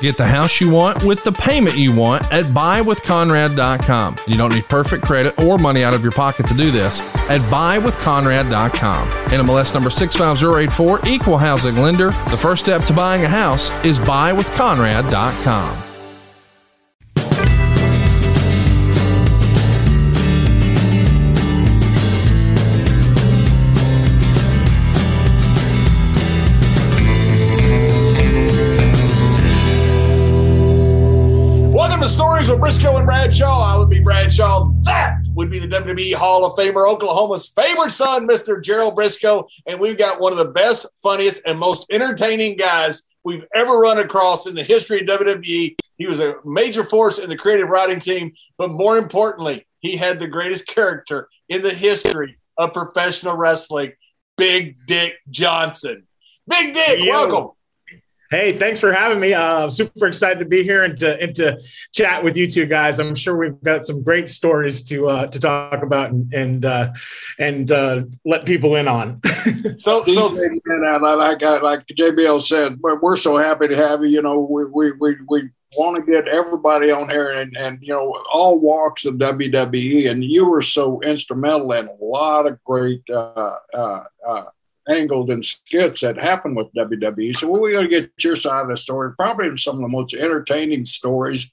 [0.00, 4.16] Get the house you want with the payment you want at buywithconrad.com.
[4.26, 7.40] You don't need perfect credit or money out of your pocket to do this at
[7.50, 9.08] buywithconrad.com.
[9.08, 12.10] NMLS number 65084, equal housing lender.
[12.30, 15.85] The first step to buying a house is buywithconrad.com.
[32.46, 33.60] Welcome with Brisco and Bradshaw.
[33.60, 34.70] I would be Bradshaw.
[34.82, 38.62] That would be the WWE Hall of Famer, Oklahoma's favorite son, Mr.
[38.62, 39.48] Gerald Brisco.
[39.66, 43.98] And we've got one of the best, funniest, and most entertaining guys we've ever run
[43.98, 45.74] across in the history of WWE.
[45.96, 50.20] He was a major force in the creative writing team, but more importantly, he had
[50.20, 53.90] the greatest character in the history of professional wrestling,
[54.36, 56.06] Big Dick Johnson.
[56.46, 57.10] Big Dick, Yo.
[57.10, 57.55] welcome.
[58.30, 59.34] Hey, thanks for having me.
[59.34, 61.60] Uh, I'm super excited to be here and to, and to
[61.94, 62.98] chat with you two guys.
[62.98, 66.92] I'm sure we've got some great stories to uh, to talk about and and uh,
[67.38, 69.20] and uh, let people in on.
[69.78, 74.08] So, so I- like I, like JBL said, we're, so happy to have you.
[74.08, 77.92] You know, we we we, we want to get everybody on here and and you
[77.92, 83.02] know all walks of WWE, and you were so instrumental in a lot of great.
[84.88, 87.36] Uh, and skits that happened with WWE.
[87.36, 89.14] So we're going to get your side of the story.
[89.16, 91.50] Probably some of the most entertaining stories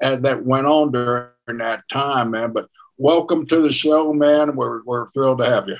[0.00, 2.52] uh, that went on during that time, man.
[2.52, 2.68] But
[2.98, 4.54] welcome to the show, man.
[4.54, 5.76] We're we're thrilled to have you.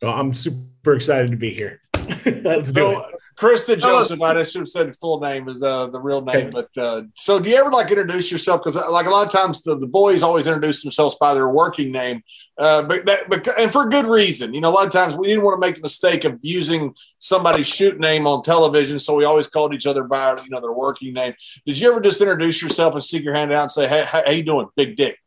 [0.00, 1.80] Well, I'm super excited to be here.
[2.42, 3.04] Let's do it.
[3.36, 6.50] Chris DeJoseph, I should have said the full name is uh, the real name.
[6.50, 8.62] But uh, so, do you ever like introduce yourself?
[8.62, 11.92] Because like a lot of times, the, the boys always introduce themselves by their working
[11.92, 12.22] name,
[12.58, 14.54] uh, but that, but and for good reason.
[14.54, 16.94] You know, a lot of times we didn't want to make the mistake of using
[17.18, 20.72] somebody's shoot name on television, so we always called each other by you know their
[20.72, 21.34] working name.
[21.66, 24.22] Did you ever just introduce yourself and stick your hand out and say, "Hey, how,
[24.24, 25.21] how you doing, Big Dick"?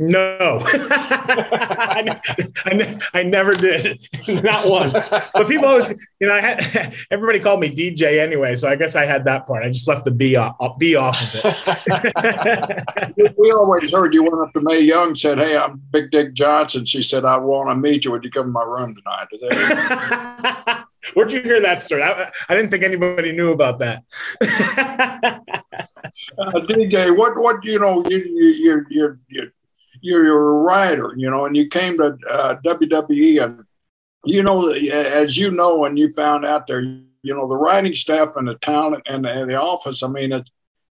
[0.00, 2.20] No, I,
[2.66, 5.08] I, I never did, not once.
[5.08, 8.94] But people always, you know, I had everybody called me DJ anyway, so I guess
[8.94, 9.64] I had that part.
[9.64, 13.34] I just left the B off, B off of it.
[13.36, 16.86] we always heard you went up to Mae Young, said, "Hey, I'm Big Dick Johnson."
[16.86, 18.12] She said, "I want to meet you.
[18.12, 19.26] Would you come to my room tonight?"
[21.14, 22.02] Where'd you hear that story?
[22.02, 24.04] I, I didn't think anybody knew about that.
[26.38, 28.04] uh, DJ, what what you know?
[28.08, 29.50] You you you you
[30.00, 33.64] you you're, you're a writer, you know, and you came to uh, WWE, and
[34.24, 38.36] you know, as you know, and you found out there, you know, the writing staff
[38.36, 40.02] and the talent and the, and the office.
[40.02, 40.50] I mean, it's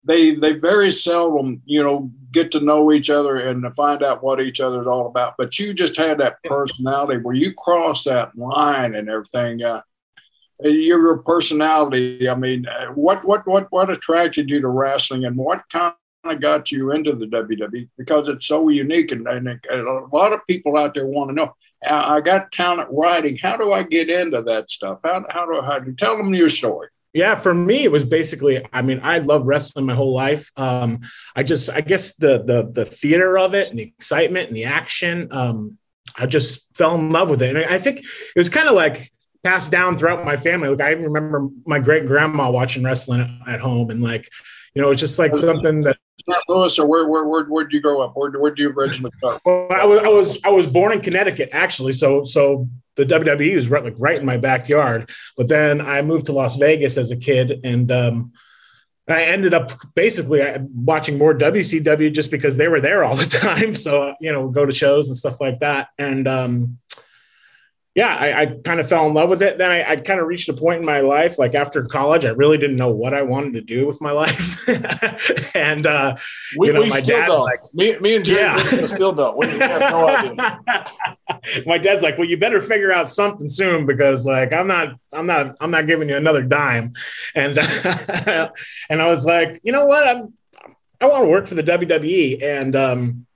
[0.04, 4.22] they they very seldom, you know, get to know each other and to find out
[4.22, 5.34] what each other's all about.
[5.36, 9.62] But you just had that personality where you crossed that line and everything.
[9.62, 9.82] Uh,
[10.62, 12.28] your personality.
[12.28, 15.94] I mean, uh, what what what what attracted you to wrestling, and what kind
[16.24, 17.88] of got you into the WWE?
[17.96, 21.54] Because it's so unique, and, and a lot of people out there want to know.
[21.86, 23.38] I got talent writing.
[23.38, 25.00] How do I get into that stuff?
[25.02, 26.88] How how do how do you tell them your story?
[27.12, 28.64] Yeah, for me, it was basically.
[28.72, 30.50] I mean, I love wrestling my whole life.
[30.56, 31.00] Um,
[31.34, 34.64] I just, I guess the the the theater of it and the excitement and the
[34.64, 35.28] action.
[35.32, 35.78] Um,
[36.16, 39.10] I just fell in love with it, and I think it was kind of like
[39.42, 40.68] passed down throughout my family.
[40.68, 44.28] Like I even remember my great grandma watching wrestling at home, and like,
[44.74, 45.96] you know, it's just like something that.
[46.28, 46.42] St.
[46.48, 48.12] Louis, or where where where where'd you grow up?
[48.14, 49.40] Where where did you originally start?
[49.46, 53.54] Well, I was I was I was born in Connecticut actually, so so the WWE
[53.54, 55.10] was right, like right in my backyard.
[55.36, 58.32] But then I moved to Las Vegas as a kid, and um,
[59.08, 60.42] I ended up basically
[60.74, 63.74] watching more WCW just because they were there all the time.
[63.74, 65.88] So you know, go to shows and stuff like that.
[65.98, 66.78] And um,
[67.96, 69.58] yeah, I, I kind of fell in love with it.
[69.58, 72.30] Then I, I kind of reached a point in my life, like after college, I
[72.30, 74.68] really didn't know what I wanted to do with my life.
[75.56, 76.16] and uh,
[76.56, 77.44] we, you know, we my still dad's don't.
[77.44, 78.58] like, me, me and Jerry Yeah.
[78.94, 79.36] Still don't.
[79.36, 80.60] We have no idea.
[81.66, 85.26] my dad's like, well, you better figure out something soon because like I'm not, I'm
[85.26, 86.92] not, I'm not giving you another dime.
[87.34, 87.58] And
[88.88, 90.32] and I was like, you know what, I'm,
[91.00, 92.42] I want to work for the WWE.
[92.42, 93.26] And um,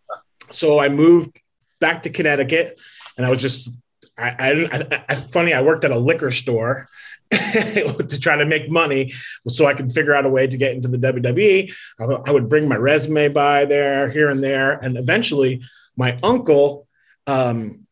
[0.51, 1.41] so I moved
[1.81, 2.79] back to Connecticut,
[3.17, 3.77] and I was just,
[4.17, 6.89] I, I, I, funny, I worked at a liquor store.
[7.31, 9.13] to try to make money
[9.49, 11.73] so I could figure out a way to get into the WWE.
[11.99, 14.73] I would- I would bring my resume by there, here and there.
[14.73, 15.63] And eventually,
[15.97, 16.87] my uncle
[17.27, 17.87] um,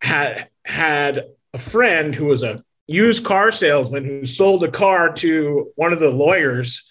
[0.00, 5.70] had had a friend who was a used car salesman who sold a car to
[5.76, 6.88] one of the lawyers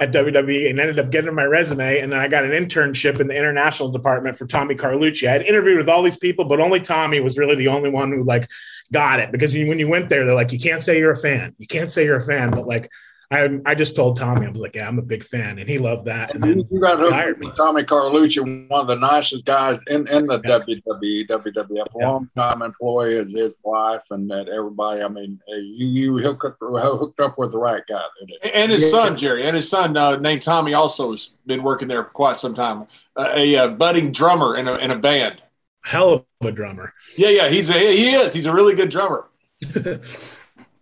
[0.00, 2.00] at WWE and ended up getting my resume.
[2.00, 5.28] And then I got an internship in the international department for Tommy Carlucci.
[5.28, 8.10] I had interviewed with all these people, but only Tommy was really the only one
[8.12, 8.48] who like
[8.92, 11.54] got it because when you went there, they're like, you can't say you're a fan.
[11.58, 12.50] You can't say you're a fan.
[12.50, 12.90] But like,
[13.30, 15.58] I, I just told Tommy, I was like, yeah, I'm a big fan.
[15.58, 16.34] And he loved that.
[16.34, 17.48] And then you got hooked hired me.
[17.48, 20.58] with Tommy Carlucci, one of the nicest guys in, in the Yeah.
[20.60, 22.06] WWE, WWF, Yeah.
[22.08, 25.02] long time employee as his wife and that everybody.
[25.02, 28.02] I mean, uh, you you hooked up, hooked up with the right guy.
[28.42, 28.50] there.
[28.54, 32.04] And his son, Jerry, and his son uh, named Tommy also has been working there
[32.04, 32.86] for quite some time.
[33.16, 35.42] Uh, a, uh budding drummer in a, in a band.
[35.84, 36.92] hell of a drummer.
[37.16, 38.32] Yeah, yeah, he's a, he is.
[38.34, 39.26] He's a really good drummer.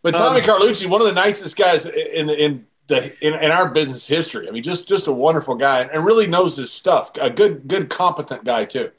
[0.04, 3.70] But Tommy Um, Carlucci, one of the nicest guys in in the in, in our
[3.70, 4.48] business history.
[4.48, 7.12] I mean, just just a wonderful guy and really knows his stuff.
[7.20, 8.92] A good good competent guy too.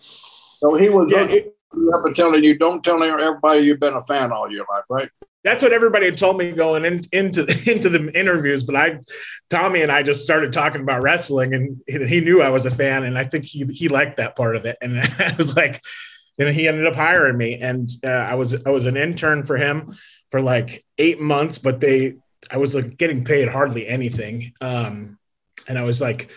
[0.63, 1.51] So he was Yeah, hooking
[1.93, 5.09] up and telling you, don't tell everybody you've been a fan all your life, right?
[5.43, 7.41] that's what everybody had told me going in, into
[7.71, 8.63] into the interviews.
[8.63, 8.99] But I,
[9.49, 12.71] Tommy and I just started talking about wrestling, and he he knew I was a
[12.71, 14.77] fan, and I think he he liked that part of it.
[14.81, 15.81] And I was like,
[16.39, 19.57] and he ended up hiring me, and uh, I was I was an intern for
[19.57, 19.95] him
[20.31, 22.15] for like eight months, but they
[22.51, 25.17] I was like getting paid hardly anything, um,
[25.67, 26.29] and I was like.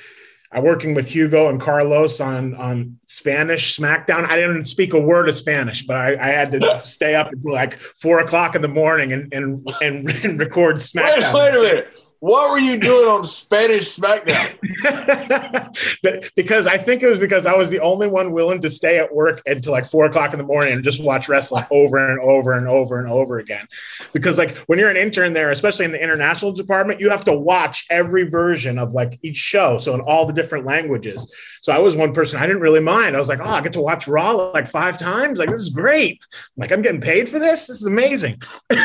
[0.50, 4.26] I working with Hugo and Carlos on on Spanish SmackDown.
[4.30, 7.52] I didn't speak a word of Spanish, but I, I had to stay up until
[7.52, 11.34] like four o'clock in the morning and and and, and record Wait, SmackDown.
[11.34, 11.97] wait a minute.
[12.20, 14.56] What were you doing on Spanish SmackDown?
[16.34, 19.14] Because I think it was because I was the only one willing to stay at
[19.14, 22.52] work until like four o'clock in the morning and just watch wrestling over and over
[22.52, 23.66] and over and over again.
[24.12, 27.32] Because like when you're an intern there, especially in the international department, you have to
[27.34, 29.78] watch every version of like each show.
[29.78, 31.32] So in all the different languages.
[31.60, 33.14] So I was one person I didn't really mind.
[33.14, 35.38] I was like, oh, I get to watch Raw like five times.
[35.38, 36.18] Like this is great.
[36.56, 37.66] Like I'm getting paid for this.
[37.66, 38.40] This is amazing.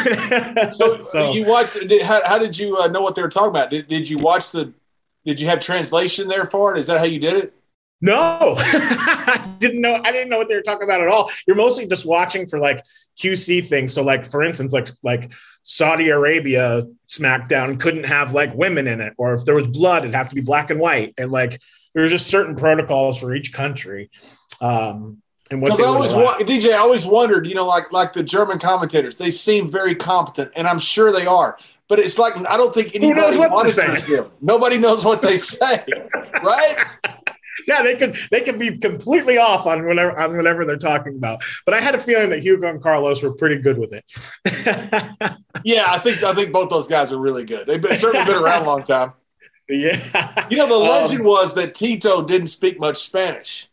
[0.73, 1.77] So, So- you watched.
[2.03, 3.69] How, how did you uh, know what they were talking about?
[3.69, 4.73] Did, did you watch the?
[5.25, 6.79] Did you have translation there for it?
[6.79, 7.53] Is that how you did it?
[8.01, 10.01] No, I didn't know.
[10.03, 11.31] I didn't know what they were talking about at all.
[11.47, 12.83] You're mostly just watching for like
[13.17, 13.93] QC things.
[13.93, 15.31] So, like for instance, like like
[15.63, 20.13] Saudi Arabia SmackDown couldn't have like women in it, or if there was blood, it'd
[20.13, 21.13] have to be black and white.
[21.17, 21.61] And like
[21.93, 24.09] there was just certain protocols for each country.
[24.59, 27.47] Um, and what they I always, wa- DJ, I always wondered.
[27.47, 31.25] You know, like like the German commentators, they seem very competent, and I'm sure they
[31.25, 31.57] are.
[31.89, 34.11] But it's like I don't think knows anybody what they're monitors saying?
[34.23, 34.31] them.
[34.41, 35.83] Nobody knows what they say,
[36.43, 36.75] right?
[37.67, 41.43] yeah, they could they could be completely off on whatever on whatever they're talking about.
[41.65, 44.03] But I had a feeling that Hugo and Carlos were pretty good with it.
[45.65, 47.65] Yeah, I think I think both those guys are really good.
[47.67, 49.13] They've been, certainly been around a long time.
[49.69, 50.45] yeah.
[50.49, 53.69] You know, the Um, legend was that Tito didn't speak much Spanish.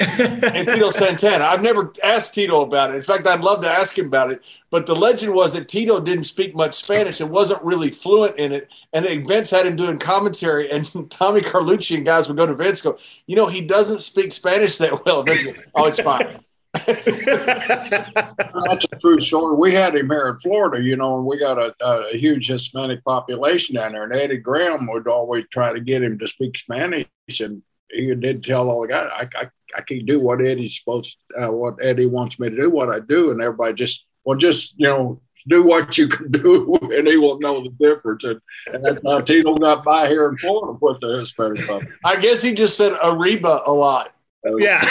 [0.00, 1.44] And Tito Santana.
[1.44, 2.96] I've never asked Tito about it.
[2.96, 4.42] In fact, I'd love to ask him about it.
[4.70, 8.52] But the legend was that Tito didn't speak much Spanish and wasn't really fluent in
[8.52, 8.72] it.
[8.92, 12.82] And Vince had him doing commentary, and Tommy Carlucci and guys would go to Vince,
[12.82, 15.22] go, you know, he doesn't speak Spanish that well.
[15.22, 16.40] Vince, oh, it's fine.
[16.86, 19.56] That's a true story.
[19.56, 23.04] We had him here in Florida, you know, and we got a, a huge Hispanic
[23.04, 24.02] population down there.
[24.02, 27.06] And Eddie Graham would always try to get him to speak Spanish,
[27.38, 31.16] and he did tell all the guys, I, I, I can't do what Eddie's supposed,
[31.38, 34.74] uh, what Eddie wants me to do, what I do, and everybody just, well, just
[34.76, 38.24] you know, do what you can do, and he will know the difference.
[38.24, 41.98] And, and that's how Tito got by here in Florida with the Hispanic population.
[42.04, 44.12] I guess he just said Ariba a lot.
[44.58, 44.82] yeah.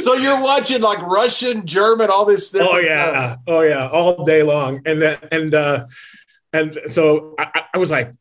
[0.00, 2.68] So you're watching like Russian, German, all this stuff.
[2.70, 3.36] oh yeah.
[3.46, 3.88] Oh yeah.
[3.88, 4.82] All day long.
[4.84, 5.86] And then and uh
[6.52, 8.12] and so I, I- was like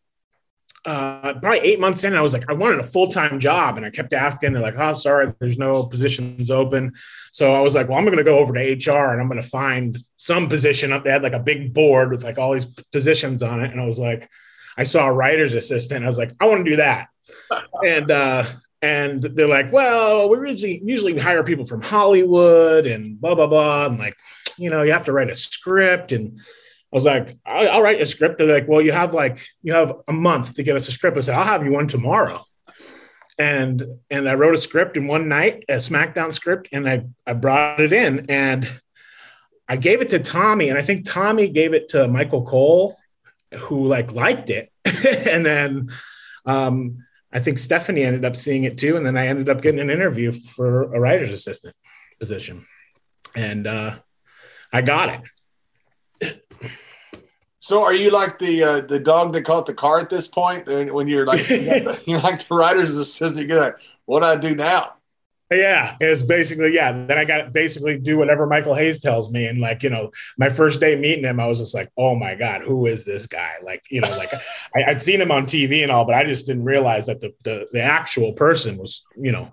[0.83, 3.77] uh probably eight months in, I was like, I wanted a full-time job.
[3.77, 6.93] And I kept asking, they're like, oh sorry, there's no positions open.
[7.31, 9.95] So I was like, well, I'm gonna go over to HR and I'm gonna find
[10.17, 11.03] some position up.
[11.03, 13.69] They had like a big board with like all these positions on it.
[13.71, 14.27] And I was like,
[14.75, 16.03] I saw a writer's assistant.
[16.03, 17.09] I was like, I want to do that.
[17.85, 18.43] and uh
[18.81, 23.85] and they're like, well, we usually usually hire people from Hollywood and blah blah blah,
[23.85, 24.17] and like,
[24.57, 26.11] you know, you have to write a script.
[26.11, 26.39] And
[26.91, 28.37] I was like, I'll, I'll write a script.
[28.37, 31.17] They're like, well, you have like you have a month to get us a script.
[31.17, 32.43] I said, I'll have you one tomorrow.
[33.37, 37.33] And and I wrote a script in one night, a SmackDown script, and I I
[37.33, 38.67] brought it in and
[39.69, 42.97] I gave it to Tommy, and I think Tommy gave it to Michael Cole,
[43.53, 45.89] who like liked it, and then.
[46.45, 49.79] Um, I think Stephanie ended up seeing it too, and then I ended up getting
[49.79, 51.73] an interview for a writer's assistant
[52.19, 52.65] position,
[53.37, 53.99] and uh,
[54.73, 55.21] I got it.
[57.63, 60.65] So, are you like the uh, the dog that caught the car at this point?
[60.65, 63.75] When you're like you're like the writer's assistant, you're like,
[64.05, 64.93] what do I do now?
[65.51, 66.91] Yeah, it's basically yeah.
[66.91, 70.09] Then I got to basically do whatever Michael Hayes tells me, and like you know,
[70.39, 73.27] my first day meeting him, I was just like, oh my god, who is this
[73.27, 73.55] guy?
[73.61, 74.33] Like you know, like
[74.75, 77.31] I, would seen him on TV and all, but I just didn't realize that the
[77.43, 79.51] the, the actual person was you know.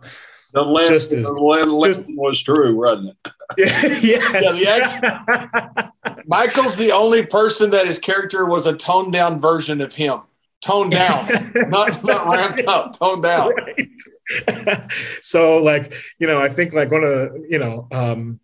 [0.54, 3.32] The legend, just as, the legend just, was true, wasn't it?
[3.56, 4.64] yes.
[4.64, 5.92] Yeah, the,
[6.26, 10.20] Michael's the only person that his character was a toned down version of him.
[10.60, 13.52] Toned down, not not ramped up, toned down.
[13.54, 13.88] Right.
[15.22, 18.40] so like you know i think like one of the you know um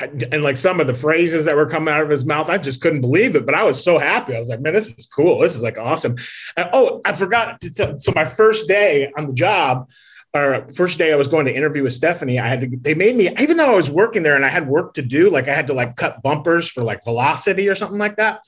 [0.00, 2.80] and like some of the phrases that were coming out of his mouth i just
[2.80, 5.40] couldn't believe it but i was so happy i was like man this is cool
[5.40, 6.14] this is like awesome
[6.56, 9.88] and, oh i forgot to tell so my first day on the job
[10.34, 13.16] or first day I was going to interview with Stephanie, I had to, they made
[13.16, 15.54] me, even though I was working there and I had work to do, like I
[15.54, 18.44] had to like cut bumpers for like velocity or something like that.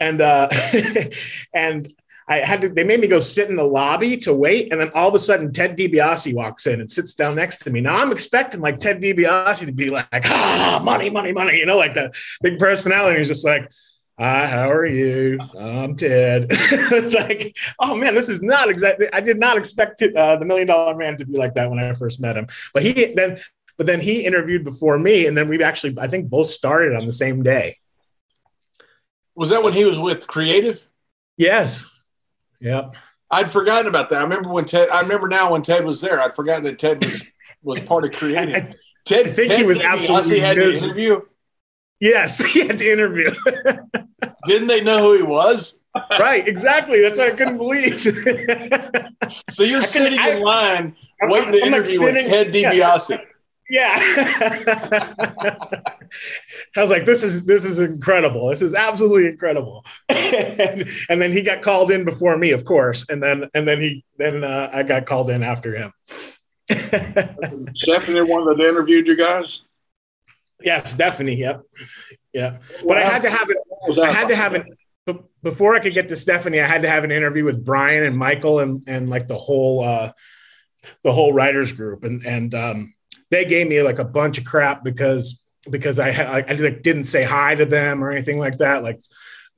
[0.00, 0.48] And, uh,
[1.54, 1.92] and
[2.26, 4.70] I had to, they made me go sit in the lobby to wait.
[4.70, 7.70] And then all of a sudden, Ted DiBiase walks in and sits down next to
[7.70, 7.80] me.
[7.80, 11.78] Now I'm expecting like Ted DiBiase to be like, ah, money, money, money, you know,
[11.78, 13.18] like the big personality.
[13.18, 13.72] He's just like,
[14.18, 15.38] hi, how are you?
[15.58, 16.46] I'm Ted.
[16.50, 20.44] it's like, oh man, this is not exactly, I did not expect to, uh, the
[20.44, 22.48] million dollar man to be like that when I first met him.
[22.74, 23.38] But he then,
[23.76, 25.26] but then he interviewed before me.
[25.26, 27.78] And then we actually, I think both started on the same day.
[29.36, 30.84] Was that when he was with Creative?
[31.36, 31.88] Yes.
[32.60, 32.96] Yep.
[33.30, 34.18] I'd forgotten about that.
[34.18, 34.88] I remember when Ted.
[34.88, 36.20] I remember now when Ted was there.
[36.20, 37.30] I'd forgotten that Ted was
[37.62, 38.54] was part of Creative.
[38.54, 41.20] I, Ted, I think Ted he was absolutely had the interview.
[42.00, 43.34] Yes, he had the interview.
[44.46, 45.80] Didn't they know who he was?
[46.18, 47.00] Right, exactly.
[47.02, 48.00] That's what I couldn't believe.
[49.50, 53.10] so you're sitting in line I'm, waiting to I'm interview like sitting, with Ted DiBiase.
[53.10, 53.18] Yeah.
[53.70, 53.96] Yeah.
[56.76, 58.48] I was like, this is this is incredible.
[58.48, 59.84] This is absolutely incredible.
[60.08, 63.04] and, and, then he got called in before me, of course.
[63.10, 65.92] And then and then he then uh, I got called in after him.
[67.74, 69.62] Stephanie, one that interviewed you guys?
[70.62, 71.36] Yes, Stephanie.
[71.36, 71.62] Yep.
[72.32, 72.58] Yeah.
[72.86, 73.58] But I had to have it.
[74.00, 74.64] I had to have it
[75.42, 76.60] before I could get to Stephanie.
[76.60, 79.82] I had to have an interview with Brian and Michael and and like the whole
[79.82, 80.12] uh
[81.04, 82.94] the whole writers group and and um
[83.30, 87.04] they gave me like a bunch of crap because because I I, I like didn't
[87.04, 88.82] say hi to them or anything like that.
[88.82, 89.00] Like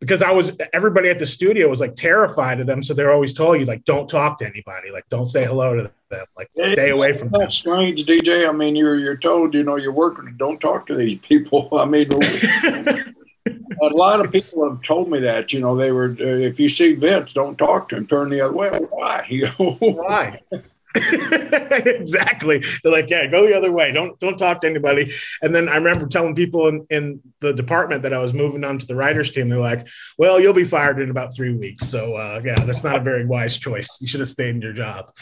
[0.01, 3.35] because I was everybody at the studio was like terrified of them, so they're always
[3.35, 5.93] told you like don't talk to anybody, like don't say hello to them,
[6.37, 7.41] like stay away from them.
[7.41, 8.49] That's strange, DJ.
[8.49, 11.69] I mean, you're you're told you know you're working, don't talk to these people.
[11.79, 12.09] I mean.
[13.83, 16.69] a lot of people have told me that you know they were uh, if you
[16.69, 18.69] see Vince, don't talk to him, turn the other way.
[18.69, 19.27] Why?
[19.57, 20.41] Why?
[20.95, 22.65] exactly.
[22.83, 23.93] They're like, yeah, go the other way.
[23.93, 25.13] Don't don't talk to anybody.
[25.41, 28.79] And then I remember telling people in, in the department that I was moving on
[28.79, 29.49] to the writers team.
[29.49, 29.87] They're like,
[30.19, 31.87] well, you'll be fired in about three weeks.
[31.89, 33.99] So uh, yeah, that's not a very wise choice.
[34.01, 35.15] You should have stayed in your job.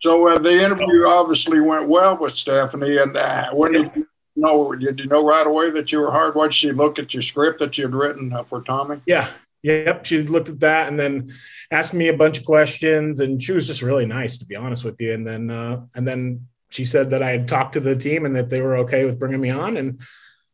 [0.00, 2.98] So uh, the interview obviously went well with Stephanie.
[2.98, 4.74] And uh, when did you know?
[4.74, 6.34] Did you know right away that you were hard?
[6.34, 9.00] What did she look at your script that you'd written uh, for Tommy?
[9.06, 9.30] Yeah,
[9.62, 11.34] Yep, she looked at that and then
[11.70, 14.84] asked me a bunch of questions, and she was just really nice, to be honest
[14.84, 15.12] with you.
[15.12, 18.36] And then, uh, and then she said that I had talked to the team and
[18.36, 19.76] that they were okay with bringing me on.
[19.76, 20.00] And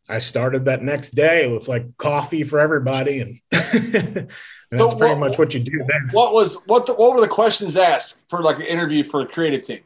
[0.08, 4.30] I started that next day with like coffee for everybody, and,
[4.74, 6.10] and that's so pretty much what you do then.
[6.12, 6.86] What was what?
[6.86, 9.80] The, what were the questions asked for like an interview for a creative team?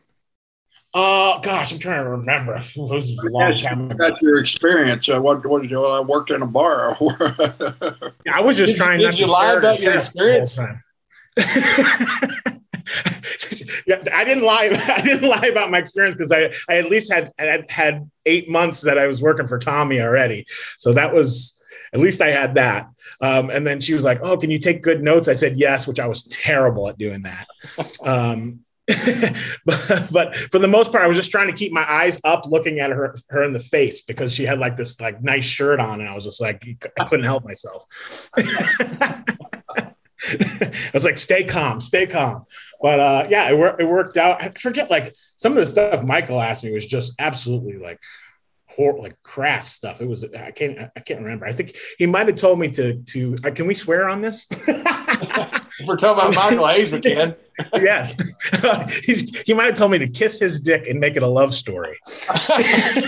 [0.95, 2.55] Uh, gosh, I'm trying to remember.
[2.77, 4.09] It was a long time ago.
[4.09, 5.09] That's your experience.
[5.09, 5.85] Uh, what, what did you?
[5.85, 6.97] I worked in a bar.
[7.01, 10.59] yeah, I was just did, trying did not you to lie about your experience.
[13.87, 14.71] yeah, I didn't lie.
[14.89, 18.49] I didn't lie about my experience because I, I at least had, had had eight
[18.49, 20.47] months that I was working for Tommy already.
[20.79, 21.58] So that was
[21.93, 22.89] at least I had that.
[23.21, 25.87] Um, and then she was like, "Oh, can you take good notes?" I said yes,
[25.87, 27.47] which I was terrible at doing that.
[28.03, 28.65] Um,
[29.67, 32.47] but, but, for the most part, I was just trying to keep my eyes up,
[32.47, 35.79] looking at her her in the face because she had like this like nice shirt
[35.79, 37.85] on, and I was just like I couldn't help myself.
[40.31, 42.47] I was like, stay calm, stay calm.
[42.81, 44.43] But uh, yeah, it, wor- it worked out.
[44.43, 47.99] I forget like some of the stuff Michael asked me was just absolutely like
[48.79, 50.01] hor- like crass stuff.
[50.01, 51.45] It was I can't I can't remember.
[51.47, 54.49] I think he might have told me to to uh, can we swear on this?
[55.87, 57.37] We're talking about Michael Hayes, we can.
[57.75, 58.17] yes,
[59.05, 61.55] He's, he might have told me to kiss his dick and make it a love
[61.55, 61.97] story.
[62.29, 63.03] I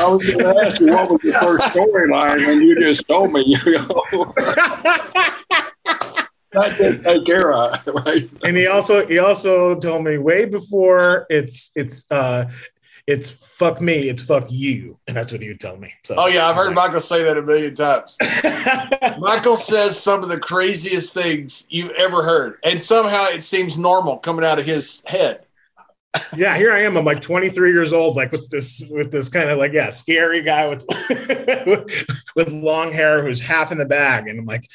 [0.00, 3.42] was going to ask you what was the first storyline, and you just told me.
[3.64, 4.34] You know,
[6.52, 8.30] that did take care of right?
[8.44, 12.48] and he also he also told me way before it's it's uh
[13.06, 15.92] it's fuck me, it's fuck you, and that's what he would tell me.
[16.04, 18.16] So Oh yeah, I've heard Michael say that a million times.
[19.18, 24.18] Michael says some of the craziest things you've ever heard, and somehow it seems normal
[24.18, 25.44] coming out of his head.
[26.36, 26.96] yeah, here I am.
[26.96, 30.42] I'm like 23 years old, like with this with this kind of like yeah, scary
[30.42, 30.86] guy with
[32.36, 34.66] with long hair who's half in the bag, and I'm like,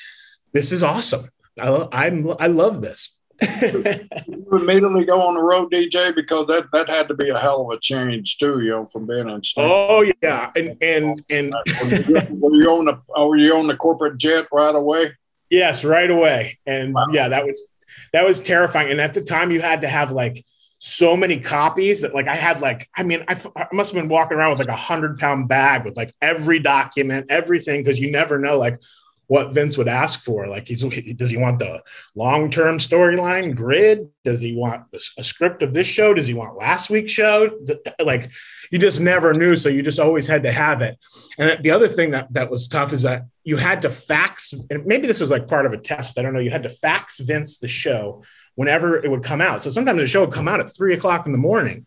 [0.54, 1.28] this is awesome.
[1.60, 3.18] I, I'm I love this.
[3.42, 7.62] You immediately go on the road, DJ, because that that had to be a hell
[7.70, 8.60] of a change too.
[8.62, 9.44] You know, from being in.
[9.44, 9.64] state.
[9.66, 11.54] oh yeah, and and and
[12.42, 15.14] were you on the were you on the corporate jet right away?
[15.50, 16.60] Yes, right away.
[16.66, 17.06] And Wow.
[17.12, 17.74] yeah, that was
[18.14, 18.92] that was terrifying.
[18.92, 20.46] And at the time, you had to have like
[20.82, 24.02] so many copies that like I had like I mean I, f- I must have
[24.02, 28.00] been walking around with like a hundred pound bag with like every document, everything because
[28.00, 28.82] you never know like
[29.30, 30.48] what Vince would ask for.
[30.48, 31.84] Like he's does he want the
[32.16, 34.10] long term storyline grid?
[34.24, 34.86] Does he want
[35.18, 36.16] a script of this show?
[36.16, 37.50] Does he want last week's show?
[38.04, 38.32] Like
[38.72, 40.98] you just never knew, so you just always had to have it.
[41.38, 44.86] And the other thing that that was tough is that you had to fax, and
[44.88, 46.18] maybe this was like part of a test.
[46.18, 46.40] I don't know.
[46.40, 48.24] You had to fax Vince the show
[48.56, 49.62] whenever it would come out.
[49.62, 51.86] So sometimes the show would come out at three o'clock in the morning.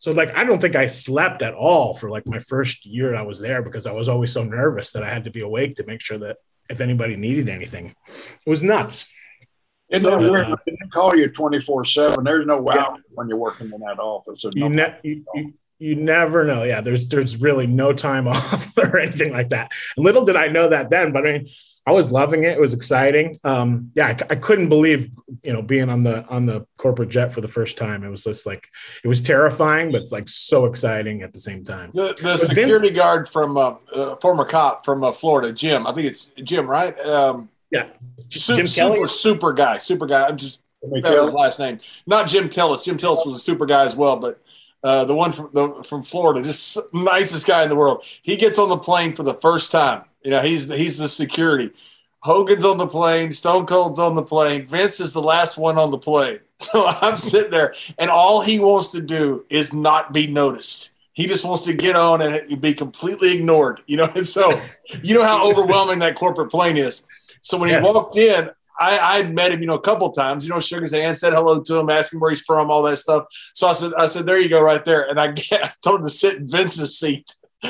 [0.00, 3.22] So like I don't think I slept at all for like my first year I
[3.22, 5.86] was there because I was always so nervous that I had to be awake to
[5.86, 6.36] make sure that
[6.70, 9.06] if anybody needed anything, it was nuts.
[9.90, 10.26] Isn't that Yeah.
[10.26, 10.46] Uh, weird?
[10.66, 12.24] They didn't call you twenty four seven.
[12.24, 14.44] There's no out when you're working in that office.
[14.54, 16.62] You, ne- you, you you never know.
[16.64, 19.70] Yeah, there's there's really no time off or anything like that.
[19.96, 21.48] Little did I know that then, but I mean,
[21.86, 22.52] I was loving it.
[22.52, 23.38] It was exciting.
[23.44, 25.10] Um, yeah, I couldn't believe
[25.42, 28.04] you know being on the on the corporate jet for the first time.
[28.04, 28.68] It was just like
[29.02, 31.90] it was terrifying, but it's like so exciting at the same time.
[31.92, 35.86] The, the Vince- security guard from uh, uh, former cop from uh, Florida, Jim.
[35.86, 36.98] I think it's Jim, right?
[37.00, 37.88] Um, Yeah,
[38.30, 38.96] super, Jim Kelly?
[38.96, 40.22] super, super guy, super guy.
[40.26, 41.80] I'm just his last name.
[42.06, 42.84] Not Jim Tillis.
[42.84, 44.40] Jim Tillis was a super guy as well, but
[44.84, 48.04] uh, the one from the, from Florida, just nicest guy in the world.
[48.22, 50.04] He gets on the plane for the first time.
[50.22, 51.70] You know, he's the, he's the security.
[52.20, 53.32] Hogan's on the plane.
[53.32, 54.66] Stone Cold's on the plane.
[54.66, 56.38] Vince is the last one on the plane.
[56.56, 60.90] So I'm sitting there, and all he wants to do is not be noticed.
[61.12, 63.80] He just wants to get on and be completely ignored.
[63.86, 64.62] You know, and so
[65.02, 67.02] you know how overwhelming that corporate plane is.
[67.42, 70.46] So when he walked in, I, I had met him, you know, a couple times,
[70.46, 72.82] you know, shook his hand, said hello to him, asked him where he's from, all
[72.84, 73.26] that stuff.
[73.54, 75.08] So I said, I said, there you go, right there.
[75.08, 77.34] And I, I told him to sit in Vince's seat.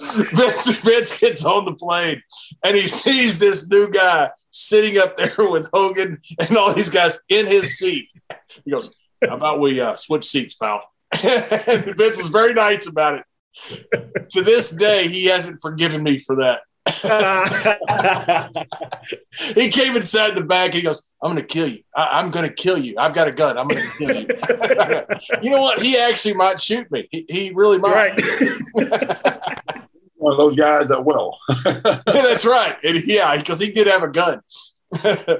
[0.00, 2.20] Vince, Vince gets on the plane
[2.64, 7.18] and he sees this new guy sitting up there with Hogan and all these guys
[7.28, 8.08] in his seat.
[8.64, 8.92] He goes,
[9.24, 10.82] How about we uh, switch seats, pal?
[11.12, 14.30] and Vince was very nice about it.
[14.30, 16.62] to this day, he hasn't forgiven me for that.
[19.54, 21.82] He came inside the back he goes, I'm going to kill you.
[21.96, 22.96] I- I'm going to kill you.
[22.98, 23.58] I've got a gun.
[23.58, 24.26] I'm going to kill you.
[25.42, 25.80] you know what?
[25.80, 27.08] He actually might shoot me.
[27.10, 27.94] He, he really might.
[27.94, 28.20] right.
[30.16, 31.36] One of those guys that will.
[32.06, 32.76] That's right.
[32.84, 34.40] And yeah, because he did have a gun.
[35.02, 35.38] I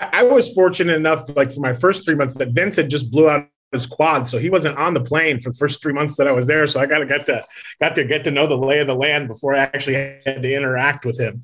[0.00, 3.28] I was fortunate enough, like for my first three months, that Vince had just blew
[3.28, 6.26] out his quad, so he wasn't on the plane for the first three months that
[6.26, 6.66] I was there.
[6.66, 7.44] So I got to get to
[7.80, 9.94] got to get to know the lay of the land before I actually
[10.26, 11.40] had to interact with him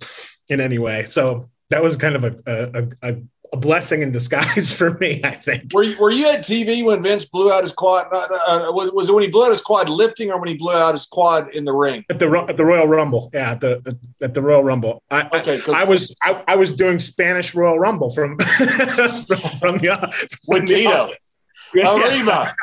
[0.48, 1.04] in any way.
[1.04, 3.16] So that was kind of a a, a,
[3.54, 5.72] a blessing in disguise for me, I think.
[5.74, 8.06] Were you, were you at TV when Vince blew out his quad?
[8.10, 10.56] Uh, uh, was, was it when he blew out his quad lifting or when he
[10.56, 12.02] blew out his quad in the ring?
[12.08, 15.02] At the at the Royal Rumble, yeah, at the at the Royal Rumble.
[15.10, 19.22] I, I- I, was I, I was doing Spanish Royal Rumble from from,
[19.60, 20.90] from the from With the Tito.
[20.90, 21.31] office.
[21.74, 21.96] Yeah.
[21.96, 22.54] Arriba.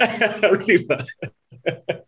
[0.42, 1.06] Arriba.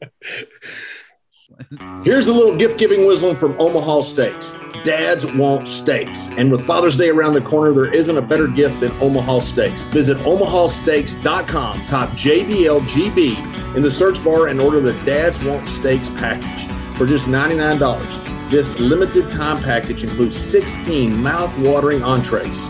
[2.03, 4.57] Here's a little gift giving whistling from Omaha Steaks.
[4.83, 6.29] Dads want steaks.
[6.37, 9.83] And with Father's Day around the corner, there isn't a better gift than Omaha Steaks.
[9.85, 16.67] Visit omahasteaks.com, type JBLGB in the search bar, and order the Dads Want Steaks package
[16.97, 18.51] for just $99.
[18.51, 22.69] This limited time package includes 16 mouth-watering entrees.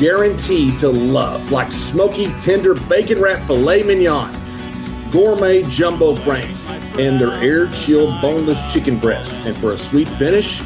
[0.00, 4.40] Guaranteed to love, like smoky, tender, bacon wrapped filet mignon
[5.10, 6.64] gourmet jumbo franks,
[6.98, 9.36] and their air chilled boneless chicken breasts.
[9.38, 10.62] And for a sweet finish,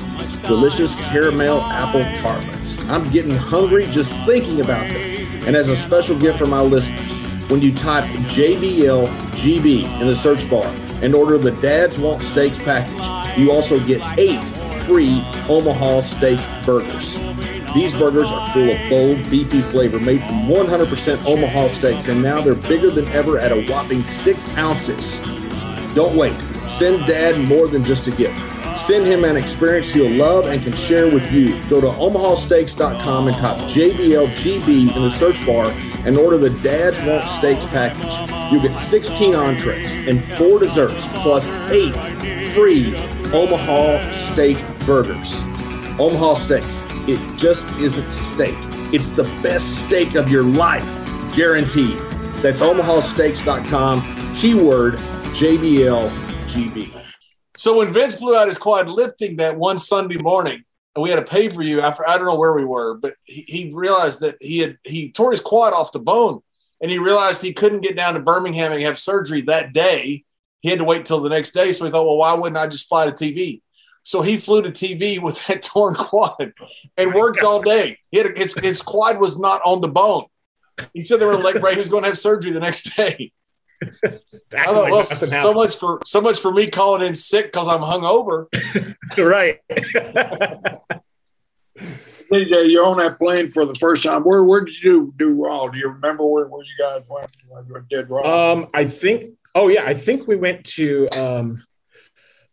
[0.47, 2.79] delicious caramel apple tartlets.
[2.85, 5.03] I'm getting hungry just thinking about them.
[5.47, 7.18] And as a special gift for my listeners,
[7.51, 10.66] when you type JBL GB in the search bar
[11.03, 14.47] and order the Dad's Want Steaks package, you also get eight
[14.83, 17.18] free Omaha steak burgers.
[17.75, 22.41] These burgers are full of bold, beefy flavor made from 100% Omaha steaks, and now
[22.41, 25.19] they're bigger than ever at a whopping six ounces.
[25.93, 26.37] Don't wait.
[26.69, 28.41] Send dad more than just a gift.
[28.79, 31.63] Send him an experience he'll love and can share with you.
[31.69, 35.71] Go to omahasteaks.com and type JBLGB in the search bar
[36.05, 38.31] and order the Dad's Want Steaks package.
[38.53, 41.95] You'll get 16 entrees and four desserts plus eight
[42.55, 42.97] free
[43.33, 44.57] Omaha steak
[44.87, 45.43] burgers.
[45.99, 46.83] Omaha Steaks.
[47.07, 48.57] It just isn't steak.
[48.93, 50.87] It's the best steak of your life,
[51.37, 51.99] guaranteed.
[52.40, 54.95] That's omahasteaks.com, keyword
[55.35, 57.03] JBLGB.
[57.59, 60.64] So when Vince blew out his quad lifting that one Sunday morning,
[60.95, 63.14] and we had a pay per view after I don't know where we were, but
[63.25, 66.40] he, he, realized that he had he tore his quad off the bone,
[66.81, 70.25] and he realized he couldn't get down to Birmingham and have surgery that day.
[70.61, 71.73] He had to wait till the next day.
[71.73, 73.61] So he thought, well, why wouldn't I just fly to TV?
[74.05, 76.53] So he flew to TV with that torn quad
[76.97, 77.99] and worked all day.
[78.11, 80.27] He had a, his, his quad was not on the bone.
[80.93, 83.33] He said they were like, right, he was going to have surgery the next day.
[84.05, 87.81] I thought, well, so much for so much for me calling in sick because I'm
[87.81, 88.47] hungover.
[89.19, 89.61] right.
[91.77, 94.23] DJ, you're on that plane for the first time.
[94.23, 95.73] Where where did you do, do wrong?
[95.73, 97.88] Do you remember where, where you guys went?
[97.90, 98.27] Did wrong?
[98.62, 99.35] Um, I think.
[99.55, 101.64] Oh yeah, I think we went to um,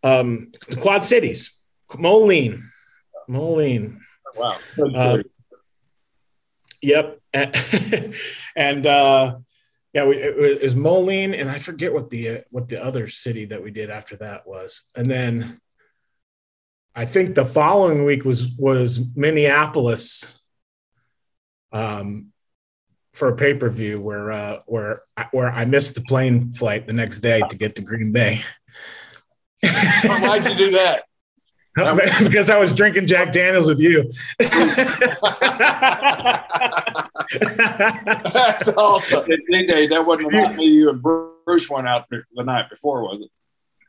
[0.03, 1.59] um, the Quad Cities,
[1.97, 2.71] Moline,
[3.27, 3.99] Moline.
[4.35, 4.57] Wow.
[4.95, 5.17] Uh,
[6.81, 7.19] yep.
[8.55, 9.37] and uh,
[9.93, 13.45] yeah, we, it was Moline, and I forget what the uh, what the other city
[13.45, 15.59] that we did after that was, and then
[16.95, 20.41] I think the following week was was Minneapolis,
[21.71, 22.31] um,
[23.13, 26.93] for a pay per view where uh, where where I missed the plane flight the
[26.93, 28.41] next day to get to Green Bay.
[29.63, 31.03] Why'd you do that?
[32.19, 34.11] because I was drinking Jack Daniels with you.
[34.39, 34.59] That's
[38.75, 39.25] awesome.
[39.25, 40.65] That wasn't about me.
[40.65, 43.31] You and Bruce went out the night before, was it?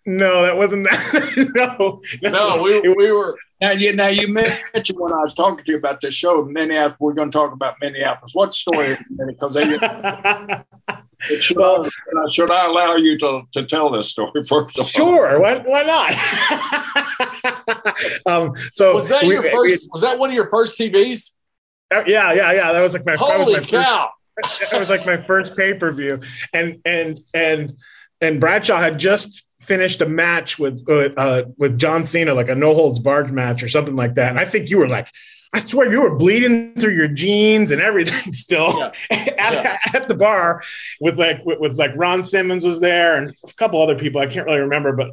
[0.04, 2.00] No, that wasn't that.
[2.22, 3.36] no, no, we, we were.
[3.60, 6.96] Now you now you mentioned when I was talking to you about this show, Minneapolis.
[6.98, 8.34] We're going to talk about Minneapolis.
[8.34, 8.96] What story?
[9.26, 9.62] Because they.
[11.22, 14.78] Should, well, I, should I allow you to, to tell this story first?
[14.78, 15.40] Of sure.
[15.40, 16.12] Why, why not?
[18.26, 19.84] um, so was that we, your first?
[19.84, 21.32] We, was that one of your first TVs?
[21.92, 22.72] Uh, yeah, yeah, yeah.
[22.72, 24.10] That was like my holy my cow.
[24.42, 26.20] First, that was like my first pay per view,
[26.52, 27.72] and and and
[28.20, 32.74] and Bradshaw had just finished a match with uh, with John Cena, like a no
[32.74, 34.30] holds barred match or something like that.
[34.30, 35.08] And I think you were like,
[35.54, 38.92] I swear you were bleeding through your jeans and everything still yeah.
[39.10, 39.78] at, yeah.
[39.92, 40.62] at, the bar
[41.00, 44.26] with like with, with, like Ron Simmons was there and a couple other people I
[44.26, 45.12] can't really remember, but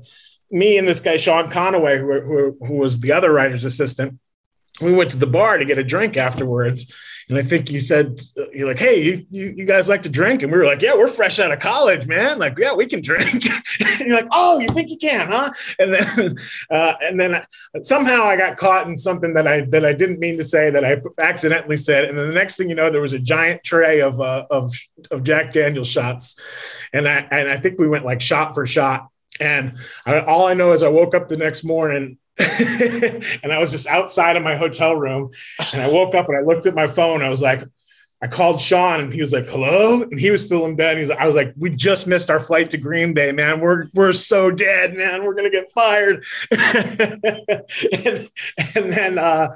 [0.49, 4.19] me and this guy Sean Conaway, who, who, who was the other writer's assistant,
[4.81, 6.93] we went to the bar to get a drink afterwards
[7.29, 8.19] and I think you said
[8.53, 10.95] you're like, hey, you, you, you guys like to drink, and we were like, yeah,
[10.95, 12.39] we're fresh out of college, man.
[12.39, 13.45] Like, yeah, we can drink.
[13.79, 15.51] and you're like, oh, you think you can, huh?
[15.77, 16.35] And then
[16.71, 17.45] uh, and then
[17.83, 20.83] somehow I got caught in something that I that I didn't mean to say that
[20.83, 24.01] I accidentally said, and then the next thing you know, there was a giant tray
[24.01, 24.73] of uh, of
[25.11, 26.35] of Jack Daniel shots,
[26.93, 29.07] and I and I think we went like shot for shot.
[29.39, 32.17] And I, all I know is I woke up the next morning
[33.43, 35.31] and I was just outside of my hotel room.
[35.73, 37.21] And I woke up and I looked at my phone.
[37.21, 37.63] I was like,
[38.21, 40.01] I called Sean and he was like, hello.
[40.03, 40.97] And he was still in bed.
[40.97, 43.61] He's like, I was like, we just missed our flight to Green Bay, man.
[43.61, 45.23] We're, we're so dead, man.
[45.23, 46.25] We're going to get fired.
[46.51, 48.29] and,
[48.75, 49.55] and, then, uh,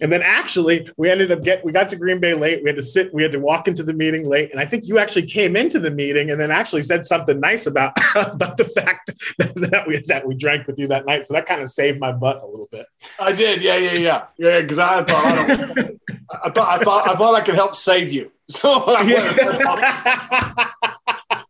[0.00, 2.62] and then actually, we ended up get we got to Green Bay late.
[2.62, 4.50] We had to sit, we had to walk into the meeting late.
[4.50, 7.66] And I think you actually came into the meeting and then actually said something nice
[7.66, 11.26] about about the fact that, that we that we drank with you that night.
[11.26, 12.86] So that kind of saved my butt a little bit.
[13.18, 14.60] I did, yeah, yeah, yeah, yeah.
[14.60, 18.32] Because I thought I, I, thought I thought I thought I could help save you.
[18.48, 19.02] So I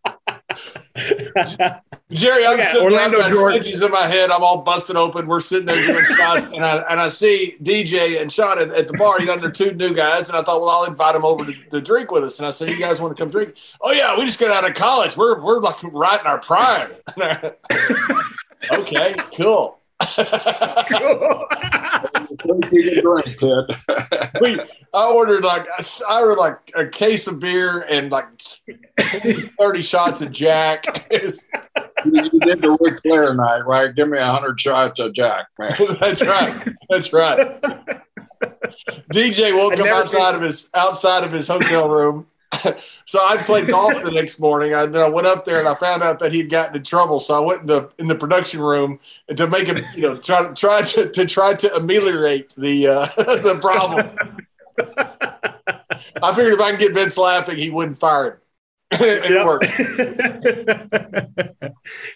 [2.11, 3.69] Jerry, I'm sitting Orlando there, George.
[3.69, 4.31] in my head.
[4.31, 5.27] I'm all busted open.
[5.27, 8.89] We're sitting there doing shots, and I and I see DJ and Sean at, at
[8.89, 9.21] the bar.
[9.21, 11.53] You know, they're two new guys, and I thought, well, I'll invite them over to,
[11.53, 12.39] to, drink with us.
[12.39, 13.55] And I said, you guys want to come drink?
[13.83, 15.17] Oh yeah, we just got out of college.
[15.17, 16.93] We're we're like right in our prime.
[18.73, 19.81] okay, cool.
[20.01, 21.47] cool.
[22.45, 24.31] You can drink, Ted.
[24.41, 24.61] we,
[24.95, 25.67] I ordered like
[26.09, 28.27] I ordered like a case of beer and like
[28.99, 30.85] 30 shots of Jack.
[31.13, 31.33] you,
[32.05, 33.95] you did the Ric Flair night, right?
[33.95, 35.73] Give me a hundred shots of Jack, man.
[36.01, 36.69] That's right.
[36.89, 37.63] That's right.
[39.13, 42.27] DJ woke I'd up outside seen- of his outside of his hotel room.
[43.07, 44.75] so I played golf the next morning.
[44.75, 47.21] I, then I went up there and I found out that he'd gotten in trouble.
[47.21, 48.99] So I went in the in the production room
[49.35, 53.59] to make him, you know, try try to, to try to ameliorate the uh, the
[53.61, 54.11] problem.
[56.23, 58.39] I figured if I can get Vince laughing, he wouldn't fire him.
[59.01, 59.47] it Yep.
[59.47, 59.65] worked.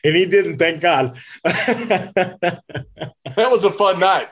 [0.05, 1.19] and he didn't, thank God.
[3.37, 4.29] That was a fun night.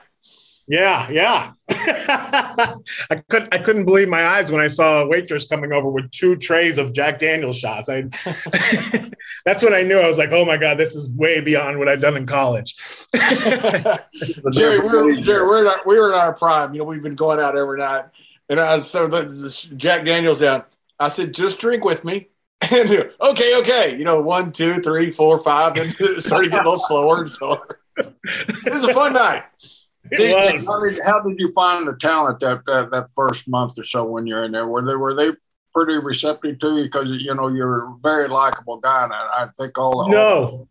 [0.69, 1.53] Yeah, yeah.
[1.69, 6.11] I couldn't I couldn't believe my eyes when I saw a waitress coming over with
[6.11, 7.89] two trays of Jack Daniel shots.
[7.89, 8.03] I
[9.45, 11.89] that's when I knew I was like, oh my God, this is way beyond what
[11.89, 12.75] I've done in college.
[14.51, 16.73] Jerry, we're Jerry, we're in our, we were in our prime.
[16.73, 18.05] You know, we've been going out every night,
[18.47, 20.65] and I so the, Jack Daniels down.
[20.99, 22.29] I said, just drink with me.
[22.71, 26.77] And okay, okay, you know, one, two, three, four, five, and started getting a little
[26.77, 27.79] slower and slower.
[27.97, 29.43] It was a fun night.
[30.11, 30.67] It was.
[30.67, 34.05] How did, how did you find the talent that, that that first month or so
[34.05, 34.67] when you're in there?
[34.67, 35.31] Were they were they
[35.73, 39.47] pretty receptive to you because you know you're a very likable guy, and I, I
[39.57, 40.67] think all the No.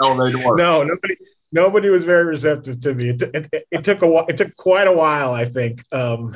[0.00, 0.56] all, no they were.
[0.56, 1.16] no, nobody,
[1.52, 3.10] nobody was very receptive to me.
[3.10, 4.26] It, t- it, it, it took a while.
[4.28, 5.32] It took quite a while.
[5.32, 5.82] I think.
[5.92, 6.34] Um,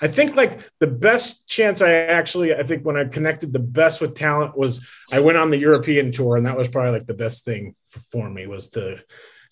[0.00, 4.00] I think like the best chance I actually, I think when I connected the best
[4.00, 7.14] with talent was I went on the European tour, and that was probably like the
[7.14, 7.74] best thing
[8.10, 9.00] for me was to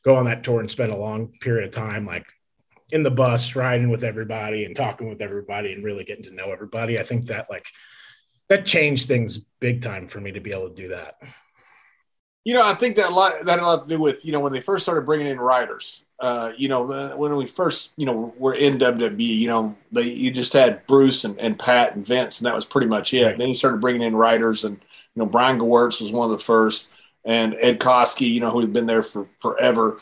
[0.04, 2.26] go on that tour and spend a long period of time like
[2.92, 6.52] in the bus riding with everybody and talking with everybody and really getting to know
[6.52, 6.98] everybody.
[6.98, 7.66] I think that like
[8.48, 11.16] that changed things big time for me to be able to do that.
[12.44, 14.32] You know, I think that a lot that had a lot to do with you
[14.32, 16.06] know when they first started bringing in writers.
[16.18, 20.32] Uh, you know, when we first you know were in WWE, you know, they you
[20.32, 23.24] just had Bruce and, and Pat and Vince, and that was pretty much it.
[23.24, 23.38] Right.
[23.38, 24.76] Then you started bringing in writers, and
[25.14, 26.90] you know, Brian Gewirtz was one of the first,
[27.24, 30.00] and Ed Koskey, you know, who had been there for forever.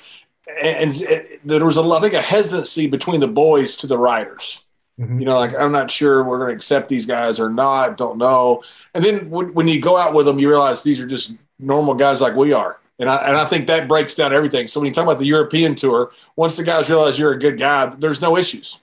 [0.63, 3.99] And, and it, there was a, I think, a hesitancy between the boys to the
[3.99, 4.63] writers
[4.99, 5.19] Mhm.
[5.19, 7.97] you know, like I'm not sure we're going to accept these guys or not.
[7.97, 8.63] Don't know.
[8.93, 11.95] And then when, when you go out with them, you realize these are just normal
[11.95, 12.79] guys like we are.
[12.99, 14.67] And I, and I think that breaks down everything.
[14.67, 17.59] So when you talk about the European tour, once the guys realize you're a good
[17.59, 18.81] guy, there's no issues.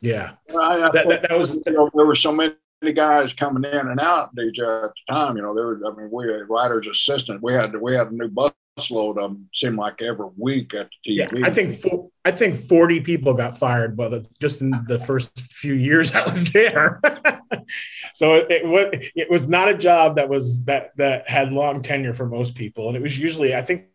[0.00, 0.32] Yeah.
[0.50, 2.54] I, I That- that- that was- you know, there were so many
[2.94, 5.36] guys coming in and out DJ at the time.
[5.36, 5.80] You know, there were.
[5.86, 7.42] I mean, we had writers assistant.
[7.42, 8.52] We had we had a new bus
[8.90, 9.48] load of them.
[9.52, 13.58] Seemed like every week at the Yeah, I think fo- I think forty people got
[13.58, 17.00] fired, by the just in the first few years I was there.
[18.14, 21.82] so it, it was it was not a job that was that that had long
[21.82, 23.86] tenure for most people, and it was usually I think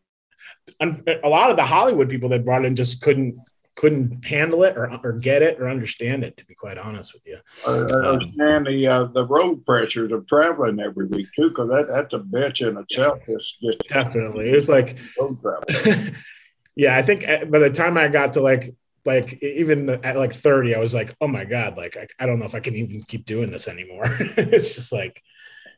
[0.80, 3.36] a lot of the Hollywood people that brought in just couldn't
[3.75, 6.38] couldn't handle it or, or get it or understand it.
[6.38, 10.27] To be quite honest with you, I I understand the uh, the road pressures of
[10.27, 13.19] traveling every week too, because that, that's a bitch in itself.
[13.27, 16.13] Just just definitely it's like road travel.
[16.75, 20.33] yeah, I think uh, by the time I got to like like even at like
[20.33, 22.75] 30, I was like, oh my God, like I, I don't know if I can
[22.75, 24.03] even keep doing this anymore.
[24.38, 25.21] it's just like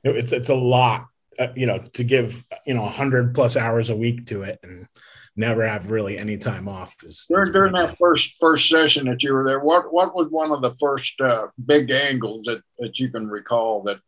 [0.04, 1.08] it's it's a lot,
[1.40, 4.88] uh, you know, to give you know hundred plus hours a week to it and
[5.36, 6.96] never have really any time off.
[7.04, 10.28] Is, during is during that first first session that you were there, what what was
[10.30, 14.00] one of the first uh, big angles that that you can recall that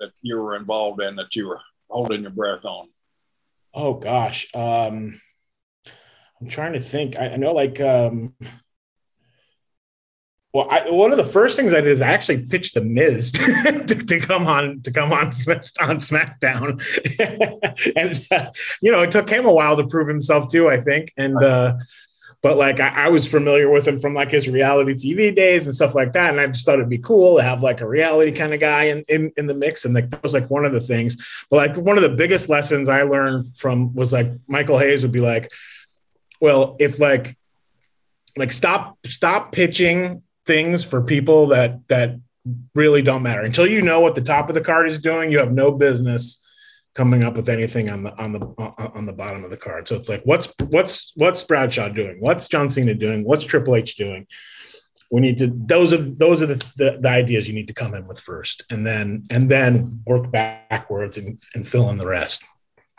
[0.00, 2.88] that you were involved in that you were holding your breath on?
[3.72, 4.48] Oh gosh.
[4.54, 5.20] Um
[6.40, 7.16] I'm trying to think.
[7.16, 8.34] I, I know like um
[10.56, 13.30] well, I, one of the first things I did is I actually pitched the Miz
[13.32, 16.80] to, to come on to come on on SmackDown,
[17.94, 20.70] and uh, you know it took him a while to prove himself too.
[20.70, 21.74] I think, and uh,
[22.40, 25.74] but like I, I was familiar with him from like his reality TV days and
[25.74, 28.32] stuff like that, and I just thought it'd be cool to have like a reality
[28.32, 30.72] kind of guy in, in in the mix, and like that was like one of
[30.72, 31.18] the things.
[31.50, 35.12] But like one of the biggest lessons I learned from was like Michael Hayes would
[35.12, 35.50] be like,
[36.40, 37.36] well, if like
[38.38, 42.16] like stop stop pitching things for people that that
[42.74, 45.30] really don't matter until you know what the top of the card is doing.
[45.30, 46.40] You have no business
[46.94, 48.40] coming up with anything on the on the
[48.94, 49.86] on the bottom of the card.
[49.86, 52.16] So it's like, what's what's what's Bradshaw doing?
[52.20, 53.24] What's John Cena doing?
[53.24, 54.26] What's Triple H doing?
[55.10, 57.94] We need to those are those are the, the, the ideas you need to come
[57.94, 62.44] in with first, and then and then work backwards and, and fill in the rest.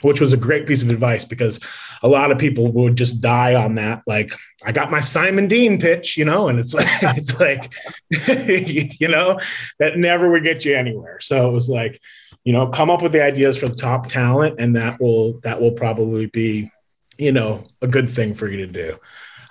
[0.04, 1.60] Which was a great piece of advice because
[2.04, 4.04] a lot of people would just die on that.
[4.06, 4.32] Like,
[4.64, 7.74] I got my Simon Dean pitch, you know, and it's like it's like
[9.00, 9.40] you know
[9.80, 11.20] that never would get you anywhere.
[11.20, 12.00] So it was like,
[12.44, 15.60] you know, come up with the ideas for the top talent, and that will that
[15.60, 16.70] will probably be,
[17.18, 18.98] you know, a good thing for you to do.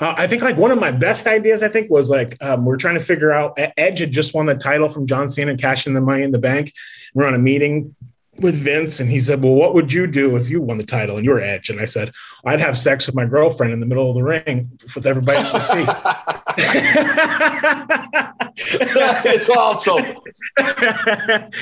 [0.00, 2.76] Uh, I think like one of my best ideas, I think, was like um, we're
[2.76, 3.58] trying to figure out.
[3.76, 6.72] Edge had just won the title from John Cena, cashing the money in the bank.
[7.14, 7.94] We're on a meeting
[8.40, 11.16] with Vince, and he said, "Well, what would you do if you won the title
[11.16, 12.12] and you were Edge?" And I said,
[12.44, 15.60] "I'd have sex with my girlfriend in the middle of the ring with everybody to
[15.60, 15.86] see."
[18.58, 20.02] it's awesome.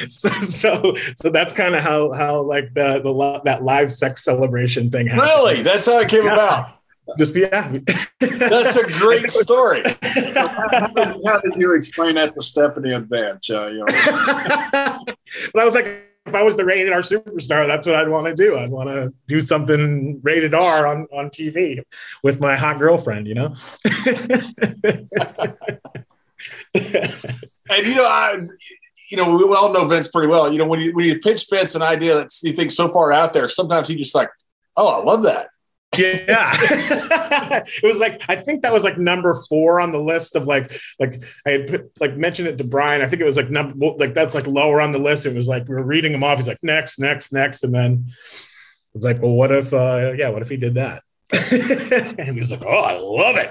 [0.08, 4.90] so, so, so that's kind of how how like the the that live sex celebration
[4.90, 5.28] thing happened.
[5.28, 6.34] Really, that's how it came Yeah.
[6.34, 6.68] about.
[7.18, 7.82] Just be happy.
[8.18, 9.82] That's a great story.
[9.86, 13.50] So how, how did, how did you explain that to Stephanie and Vance?
[13.50, 13.84] Uh, you know,
[15.52, 18.26] but I was like, if I was the rated R superstar, that's what I'd want
[18.26, 18.56] to do.
[18.56, 21.82] I'd want to do something rated R on, on TV
[22.22, 23.54] with my hot girlfriend, you know?
[27.70, 28.36] And you know, I,
[29.10, 30.52] you know, we all know Vince pretty well.
[30.52, 33.12] You know, when you when you pitch Vince an idea that you think so far
[33.12, 34.28] out there, sometimes he just like,
[34.76, 35.48] oh, I love that.
[35.98, 36.52] Yeah.
[37.64, 40.78] it was like, I think that was like number four on the list of like,
[40.98, 43.02] like I had put, like mentioned it to Brian.
[43.02, 45.26] I think it was like number, like that's like lower on the list.
[45.26, 46.38] It was like, we were reading them off.
[46.38, 47.64] He's like, next, next, next.
[47.64, 48.06] And then
[48.94, 51.02] it's like, well, what if, uh, yeah, what if he did that?
[51.32, 53.50] and he was like, oh, I love it.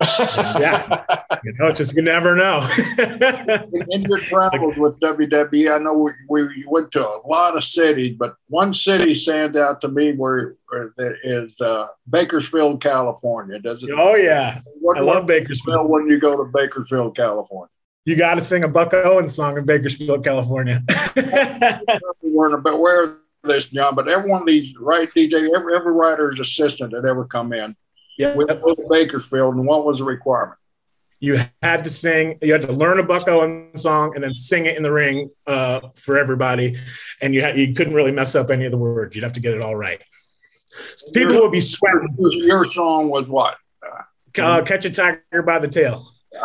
[0.00, 1.04] Yeah.
[1.44, 2.68] You know, just, you never know.
[2.98, 7.62] in, in your travels with WWE, I know we, we went to a lot of
[7.62, 13.60] cities, but one city stands out to me where, where there is uh, Bakersfield, California.
[13.60, 13.90] Does it?
[13.94, 14.60] oh yeah.
[14.80, 15.88] what, I love Bakersfield.
[15.88, 17.70] When you go to Bakersfield, California.
[18.04, 20.82] You got to sing a Buck Owens song in Bakersfield, California.
[22.22, 25.76] we weren't but aware of this, John, but every one of these, right, DJ, every,
[25.76, 27.76] every writer's assistant that ever come in,
[28.18, 28.34] yeah.
[28.34, 30.58] we went to Bakersfield, and what was the requirement?
[31.20, 34.66] you had to sing you had to learn a buck owens song and then sing
[34.66, 36.76] it in the ring uh, for everybody
[37.20, 39.40] and you had you couldn't really mess up any of the words you'd have to
[39.40, 40.00] get it all right
[41.12, 43.56] people would be sweating Your song was what?
[44.38, 46.06] uh, catch a tiger by the tail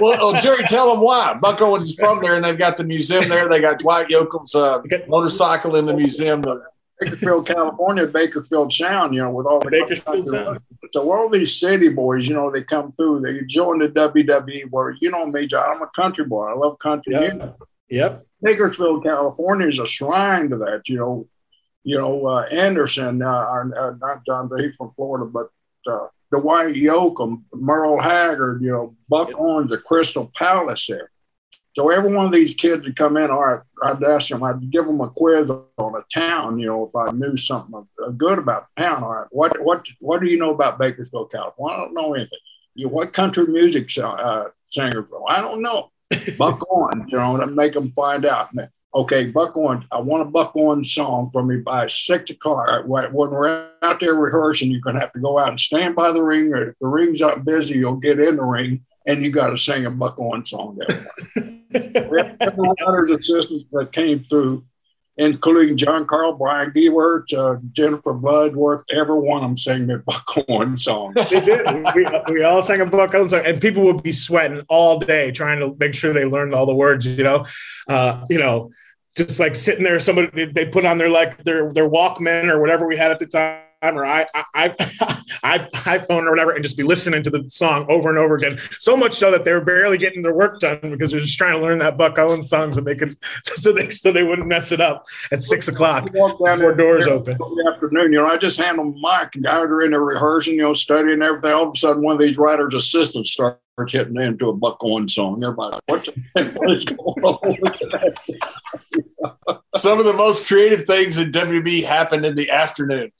[0.00, 1.34] Well, oh, Jerry, tell them why.
[1.34, 3.48] Buck Owens is from there, and they've got the museum there.
[3.48, 6.42] They got Dwight Yoakam's uh, motorcycle in the museum.
[6.42, 6.62] The-
[7.04, 10.60] Bakersfield, California, Bakersfield Sound, you know, with all the Bakersfield Sound.
[10.92, 14.96] So all these city boys, you know, they come through, they join the WWE where,
[15.00, 16.46] you know me, John, I'm a country boy.
[16.46, 17.34] I love country Yep.
[17.34, 17.54] music.
[17.88, 21.26] yep Bakersfield, California is a shrine to that, you know.
[21.86, 25.50] You know, uh, Anderson, uh, uh, not John, but he's from Florida, but
[25.86, 31.10] uh, Dwight Yoakam, Merle Haggard, you know, Buck Owens, the Crystal Palace there.
[31.74, 34.70] So every one of these kids would come in, all right, I'd ask them, I'd
[34.70, 38.38] give them a quiz on a town, you know, if I knew something uh, good
[38.38, 39.02] about the town.
[39.02, 41.76] All right, what what what do you know about Bakersfield, California?
[41.76, 42.38] I don't know anything.
[42.76, 45.04] You what country music uh, singer?
[45.28, 45.90] I don't know.
[46.38, 48.50] Buck Owens, you know, make them find out.
[48.94, 52.86] Okay, Buck Owens, I want a Buck Owens song from me by six o'clock.
[52.86, 55.96] When when we're out there rehearsing, you're going to have to go out and stand
[55.96, 56.52] by the ring.
[56.52, 59.58] Or if the ring's not busy, you'll get in the ring and you got to
[59.58, 61.92] sing a Buck Owens song there.
[61.94, 62.22] Every
[62.56, 64.64] writer's assistants that came through,
[65.16, 70.24] including John Carl, Brian Gewirtz, uh, Jennifer Bloodworth, every one of them sang their Buck
[70.48, 71.14] Owens song.
[71.14, 71.66] they did.
[71.94, 75.30] We, we all sang a Buck Owens song, and people would be sweating all day
[75.30, 77.06] trying to make sure they learned all the words.
[77.06, 77.46] You know,
[77.88, 78.70] uh, you know,
[79.16, 79.98] just like sitting there.
[79.98, 83.18] Somebody they, they put on their like their their Walkman or whatever we had at
[83.18, 83.60] the time,
[83.92, 84.74] or I I, I,
[85.42, 85.58] I
[85.98, 88.58] iPhone or whatever, and just be listening to the song over and over again.
[88.78, 91.52] So much so that they were barely getting their work done because they're just trying
[91.52, 94.72] to learn that Buck Owens song so they could so they so they wouldn't mess
[94.72, 97.36] it up at six o'clock Walk down before there doors in open.
[97.38, 100.02] the afternoon, you know, I just handle them a mic and guys are in there
[100.02, 101.52] rehearsing, you know, studying everything.
[101.52, 105.14] All of a sudden, one of these writers' assistants starts hitting into a Buck Owens
[105.14, 105.42] song.
[105.42, 107.56] Everybody, what, what is going on
[109.74, 113.10] some of the most creative things in WB happened in the afternoon.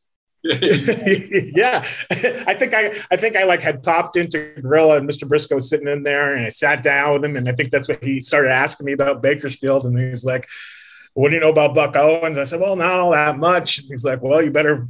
[1.57, 5.27] yeah, I think I, I think I like had popped into Gorilla and Mr.
[5.27, 7.89] Brisco was sitting in there, and I sat down with him, and I think that's
[7.89, 10.47] what he started asking me about Bakersfield, and he's like,
[11.15, 13.89] "What do you know about Buck Owens?" I said, "Well, not all that much." And
[13.89, 14.85] he's like, "Well, you better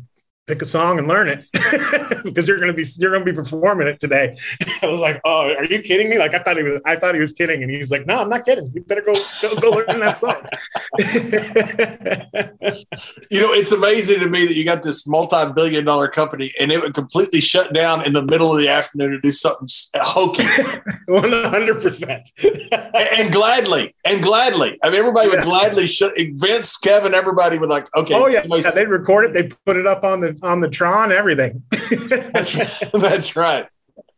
[0.46, 1.44] pick a song and learn it
[2.24, 4.36] because you're gonna be you're gonna be performing it today."
[4.82, 7.14] I was like, "Oh, are you kidding me?" Like I thought he was I thought
[7.14, 8.70] he was kidding, and he's like, "No, I'm not kidding.
[8.74, 10.42] You better go go, go learn that song."
[13.30, 16.80] You know, it's amazing to me that you got this multi-billion dollar company and it
[16.80, 20.44] would completely shut down in the middle of the afternoon to do something hokey.
[21.08, 22.30] One hundred percent.
[22.94, 24.78] and gladly, and gladly.
[24.82, 25.44] I mean, everybody would Yeah.
[25.44, 26.12] gladly shut.
[26.34, 28.14] Vince, Kevin, everybody would like, okay.
[28.14, 29.32] Oh yeah, yeah, they'd record it.
[29.32, 31.62] They put it up on the on the Tron, everything.
[32.32, 33.66] that's, that's right.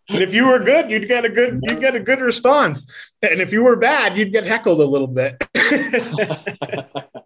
[0.08, 3.12] and if you were good, you'd get a good you'd get a good response.
[3.22, 5.42] And if you were bad, you'd get heckled a little bit.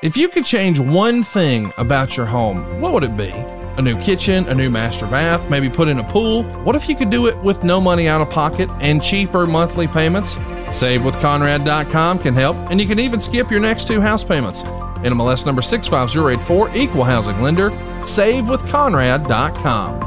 [0.00, 3.32] If you could change one thing about your home, what would it be?
[3.32, 6.44] A new kitchen, a new master bath, maybe put in a pool?
[6.62, 9.88] What if you could do it with no money out of pocket and cheaper monthly
[9.88, 10.36] payments?
[10.36, 14.62] SaveWithConrad.com can help, and you can even skip your next two house payments.
[15.02, 17.70] NMLS number 65084, equal housing lender,
[18.02, 20.04] SaveWithConrad.com.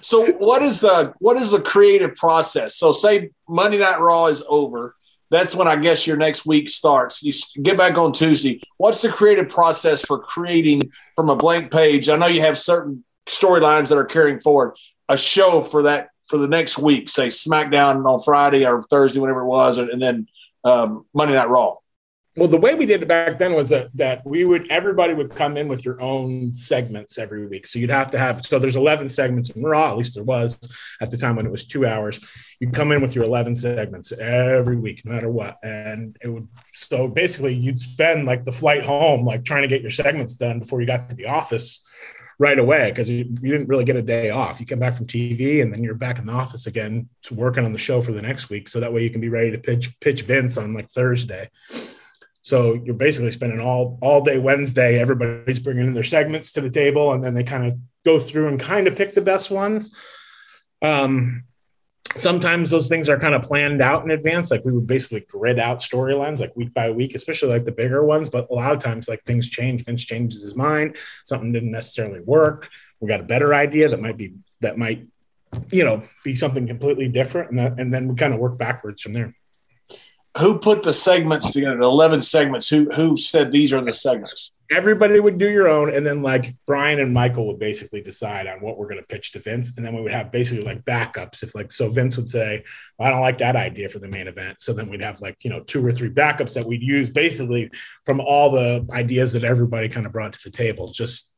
[0.00, 2.76] So what is the what is the creative process?
[2.76, 4.94] So say Monday Night Raw is over.
[5.30, 7.22] That's when I guess your next week starts.
[7.22, 8.60] You get back on Tuesday.
[8.76, 12.08] What's the creative process for creating from a blank page?
[12.08, 14.76] I know you have certain storylines that are carrying forward
[15.08, 17.08] a show for that for the next week.
[17.08, 20.28] Say SmackDown on Friday or Thursday, whenever it was, and then
[20.64, 21.76] um, Monday Night Raw
[22.36, 25.30] well the way we did it back then was that that we would everybody would
[25.30, 28.76] come in with your own segments every week so you'd have to have so there's
[28.76, 30.58] 11 segments in raw at least there was
[31.00, 32.20] at the time when it was two hours
[32.60, 36.48] you come in with your 11 segments every week no matter what and it would
[36.74, 40.58] so basically you'd spend like the flight home like trying to get your segments done
[40.58, 41.84] before you got to the office
[42.38, 44.60] right away because you, you, didn't really get a day off.
[44.60, 47.72] You come back from TV and then you're back in the office again, working on
[47.72, 48.68] the show for the next week.
[48.68, 51.48] So that way you can be ready to pitch pitch Vince on like Thursday.
[52.46, 55.00] So you're basically spending all all day Wednesday.
[55.00, 58.46] Everybody's bringing in their segments to the table, and then they kind of go through
[58.46, 59.92] and kind of pick the best ones.
[60.80, 61.42] Um,
[62.14, 64.52] sometimes those things are kind of planned out in advance.
[64.52, 68.04] Like we would basically grid out storylines like week by week, especially like the bigger
[68.04, 68.28] ones.
[68.28, 69.84] But a lot of times, like things change.
[69.84, 70.98] Vince changes his mind.
[71.24, 72.68] Something didn't necessarily work.
[73.00, 75.04] We got a better idea that might be that might,
[75.72, 79.02] you know, be something completely different, and that, and then we kind of work backwards
[79.02, 79.34] from there
[80.38, 81.78] who put the segments together?
[81.78, 82.68] The eleven segments.
[82.68, 84.52] Who who said these are the segments?
[84.70, 88.60] Everybody would do your own, and then like Brian and Michael would basically decide on
[88.60, 91.42] what we're going to pitch to Vince, and then we would have basically like backups.
[91.42, 92.64] If like so, Vince would say,
[92.98, 95.36] well, "I don't like that idea for the main event," so then we'd have like
[95.44, 97.70] you know two or three backups that we'd use basically
[98.04, 101.32] from all the ideas that everybody kind of brought to the table, just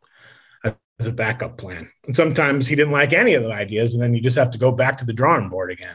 [0.64, 1.88] as a backup plan.
[2.06, 4.58] And sometimes he didn't like any of the ideas, and then you just have to
[4.58, 5.94] go back to the drawing board again.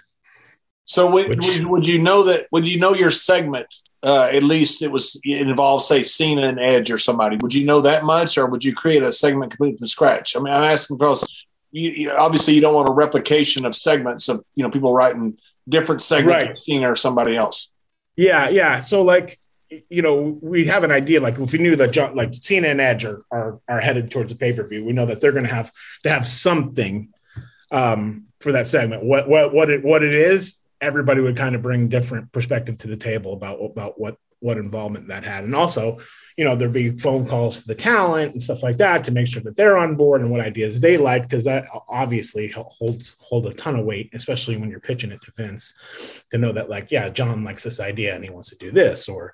[0.85, 2.47] So would, Which, would, would, you know that?
[2.51, 3.73] Would you know your segment?
[4.01, 7.37] Uh, at least it was it involved, say, Cena and Edge or somebody.
[7.37, 10.35] Would you know that much, or would you create a segment completely from scratch?
[10.35, 14.27] I mean, I'm asking because you, you, obviously you don't want a replication of segments
[14.27, 15.37] of you know people writing
[15.69, 16.51] different segments right.
[16.51, 17.71] of Cena or somebody else.
[18.17, 18.79] Yeah, yeah.
[18.79, 19.39] So like
[19.89, 21.21] you know, we have an idea.
[21.21, 24.31] Like if we knew that John, like Cena and Edge are are, are headed towards
[24.31, 25.71] a pay per view, we know that they're going to have
[26.03, 27.09] to have something
[27.71, 29.03] um, for that segment.
[29.03, 32.87] What what what it what it is everybody would kind of bring different perspective to
[32.87, 35.45] the table about about what what involvement that had.
[35.45, 35.99] And also
[36.37, 39.27] you know there'd be phone calls to the talent and stuff like that to make
[39.27, 43.45] sure that they're on board and what ideas they like because that obviously holds hold
[43.45, 46.91] a ton of weight especially when you're pitching it to vince to know that like
[46.91, 49.33] yeah john likes this idea and he wants to do this or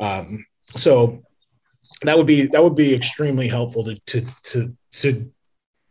[0.00, 1.22] um, so
[2.02, 5.30] that would be that would be extremely helpful to to to to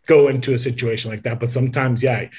[0.05, 1.39] go into a situation like that.
[1.39, 2.29] But sometimes yeah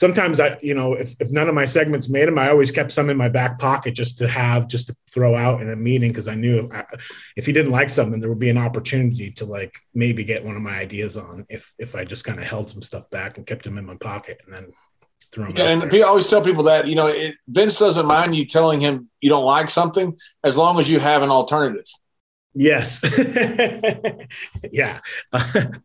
[0.00, 2.90] sometimes I, you know, if, if none of my segments made them, I always kept
[2.90, 6.10] some in my back pocket just to have, just to throw out in a meeting.
[6.10, 6.84] Cause I knew if, I,
[7.36, 10.56] if he didn't like something, there would be an opportunity to like maybe get one
[10.56, 13.46] of my ideas on if, if I just kind of held some stuff back and
[13.46, 14.72] kept them in my pocket and then
[15.32, 15.58] threw them.
[15.58, 18.80] Yeah, and people always tell people that, you know, it, Vince doesn't mind you telling
[18.80, 21.84] him you don't like something as long as you have an alternative.
[22.52, 23.02] Yes.
[24.72, 25.00] yeah.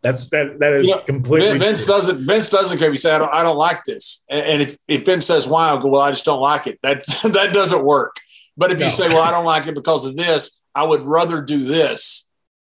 [0.01, 1.95] that's that that is completely Vince true.
[1.95, 4.23] doesn't Vince doesn't care if you say I don't I don't like this.
[4.29, 6.79] And if, if Vince says why, I'll go, well, I just don't like it.
[6.81, 8.15] That that doesn't work.
[8.57, 8.85] But if no.
[8.85, 12.27] you say, Well, I don't like it because of this, I would rather do this,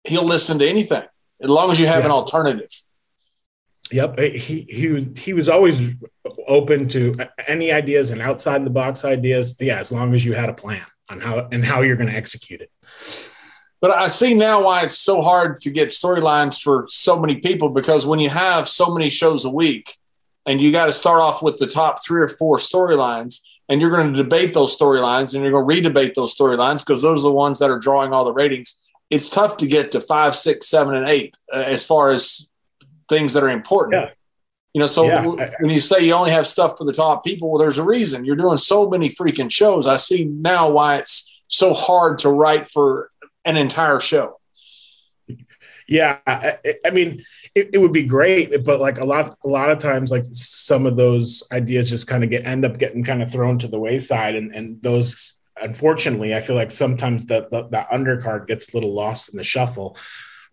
[0.04, 1.02] he'll listen to anything
[1.42, 2.06] as long as you have yeah.
[2.06, 2.70] an alternative.
[3.92, 4.18] Yep.
[4.18, 5.92] He he he was always
[6.48, 7.16] open to
[7.46, 9.56] any ideas and outside the box ideas.
[9.60, 12.16] Yeah, as long as you had a plan on how and how you're going to
[12.16, 12.70] execute it.
[13.80, 17.68] But I see now why it's so hard to get storylines for so many people
[17.68, 19.96] because when you have so many shows a week
[20.46, 23.90] and you got to start off with the top three or four storylines and you're
[23.90, 27.28] going to debate those storylines and you're going to redebate those storylines because those are
[27.28, 28.80] the ones that are drawing all the ratings.
[29.10, 32.48] It's tough to get to five, six, seven, and eight uh, as far as
[33.08, 34.02] things that are important.
[34.02, 34.10] Yeah.
[34.72, 35.50] You know, so Yeah.
[35.60, 38.24] when you say you only have stuff for the top people, well, there's a reason.
[38.24, 39.86] You're doing so many freaking shows.
[39.86, 43.10] I see now why it's so hard to write for
[43.46, 44.38] an entire show.
[45.88, 47.22] Yeah, I, I- mean,
[47.54, 50.84] it, it would be great, but like a lot, a lot of times, like some
[50.84, 53.78] of those ideas just kind of get end up getting kind of thrown to the
[53.78, 58.76] wayside, and and those, unfortunately, I feel like sometimes the the, the undercard gets a
[58.76, 59.96] little lost in the shuffle,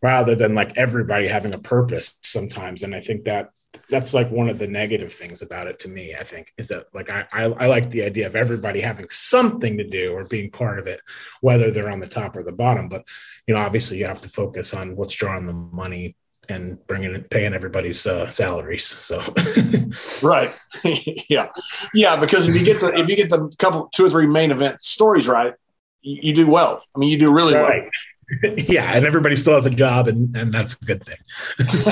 [0.03, 2.83] rather than like everybody having a purpose sometimes.
[2.83, 3.51] And I think that
[3.89, 6.13] that's like one of the negative things about it to me.
[6.13, 9.77] I think is that like I I, I like the idea of everybody having something
[9.77, 10.99] to do or being part of it,
[11.41, 13.05] whether they're on the top or the bottom, but
[13.47, 16.15] you know, obviously you have to focus on what's drawing the money
[16.49, 18.85] and bringing it, paying everybody's uh, salaries.
[18.85, 19.21] So,
[20.27, 20.53] Right.
[21.29, 21.47] yeah.
[21.93, 22.19] Yeah.
[22.19, 24.81] Because if you get the if you get the couple two or three main event
[24.81, 25.53] stories right,
[26.01, 26.83] you, you do well.
[26.93, 27.71] I mean, you do really well.
[28.57, 28.95] yeah.
[28.95, 31.17] And everybody still has a job and, and that's a good thing.
[31.67, 31.91] So,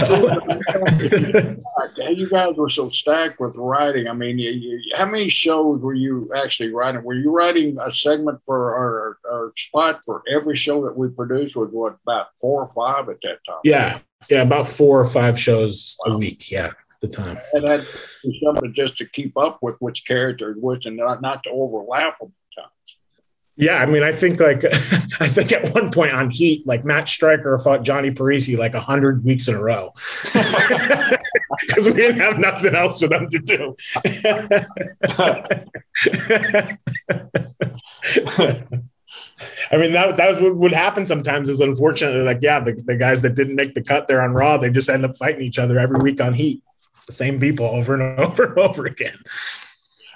[2.09, 4.07] You guys were so stacked with writing.
[4.07, 7.03] I mean, you, you, how many shows were you actually writing?
[7.03, 11.55] Were you writing a segment for our, our spot for every show that we produced?
[11.55, 13.59] Was what about four or five at that time?
[13.63, 13.99] yeah.
[14.29, 14.41] Yeah.
[14.41, 16.51] About four or five shows a week.
[16.51, 16.67] Yeah.
[16.67, 17.39] At the time.
[17.53, 17.85] and that
[18.43, 22.33] something just to keep up with which characters which and not, not to overlap them.
[23.57, 24.63] Yeah, I mean, I think like
[25.19, 29.23] I think at one point on Heat, like Matt Striker fought Johnny Parisi like hundred
[29.23, 29.93] weeks in a row
[30.33, 33.75] because we didn't have nothing else for them to do.
[39.71, 41.49] I mean, that that was what would happen sometimes.
[41.49, 44.57] Is unfortunately like, yeah, the, the guys that didn't make the cut there on Raw,
[44.57, 46.63] they just end up fighting each other every week on Heat,
[47.05, 49.19] the same people over and over and over again.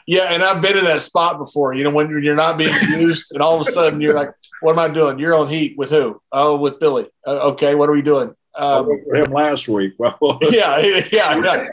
[0.08, 1.74] Yeah, and I've been in that spot before.
[1.74, 4.32] You know, when you're you're not being used, and all of a sudden you're like,
[4.62, 6.22] "What am I doing?" You're on heat with who?
[6.32, 7.08] Oh, with Billy.
[7.26, 8.34] Uh, okay, what are we doing?
[8.58, 9.94] Um, him last week.
[10.00, 11.68] Yeah, yeah, yeah.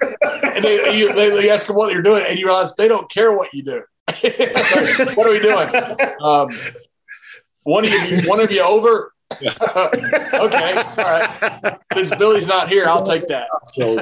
[0.54, 3.10] And they, you, they, they ask them what you're doing, and you realize they don't
[3.10, 3.82] care what you do.
[5.14, 5.68] what are we doing?
[6.20, 6.48] Um,
[7.62, 9.12] one of you, one of you over.
[9.32, 9.54] okay,
[10.34, 10.48] all
[10.96, 11.78] right.
[11.94, 13.48] Since Billy's not here, I'll take that.
[13.66, 13.96] so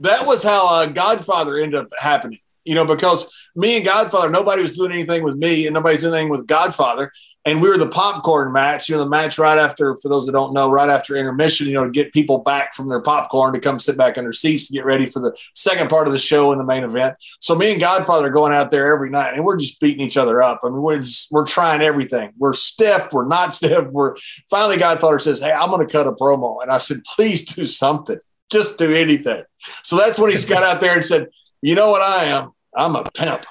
[0.00, 2.40] that was how uh, Godfather ended up happening.
[2.66, 6.14] You know, because me and Godfather, nobody was doing anything with me, and nobody's doing
[6.14, 7.12] anything with Godfather.
[7.44, 8.88] And we were the popcorn match.
[8.88, 11.68] You know, the match right after, for those that don't know, right after intermission.
[11.68, 14.32] You know, to get people back from their popcorn to come sit back in their
[14.32, 17.14] seats to get ready for the second part of the show and the main event.
[17.38, 20.16] So me and Godfather are going out there every night, and we're just beating each
[20.16, 20.58] other up.
[20.64, 22.32] I mean, we're just, we're trying everything.
[22.36, 23.10] We're stiff.
[23.12, 23.86] We're not stiff.
[23.92, 24.16] We're
[24.50, 27.64] finally Godfather says, "Hey, I'm going to cut a promo," and I said, "Please do
[27.64, 28.18] something."
[28.50, 29.42] Just do anything.
[29.82, 31.28] So that's when he's got out there and said,
[31.62, 32.52] "You know what I am?
[32.76, 33.44] I'm a pimp."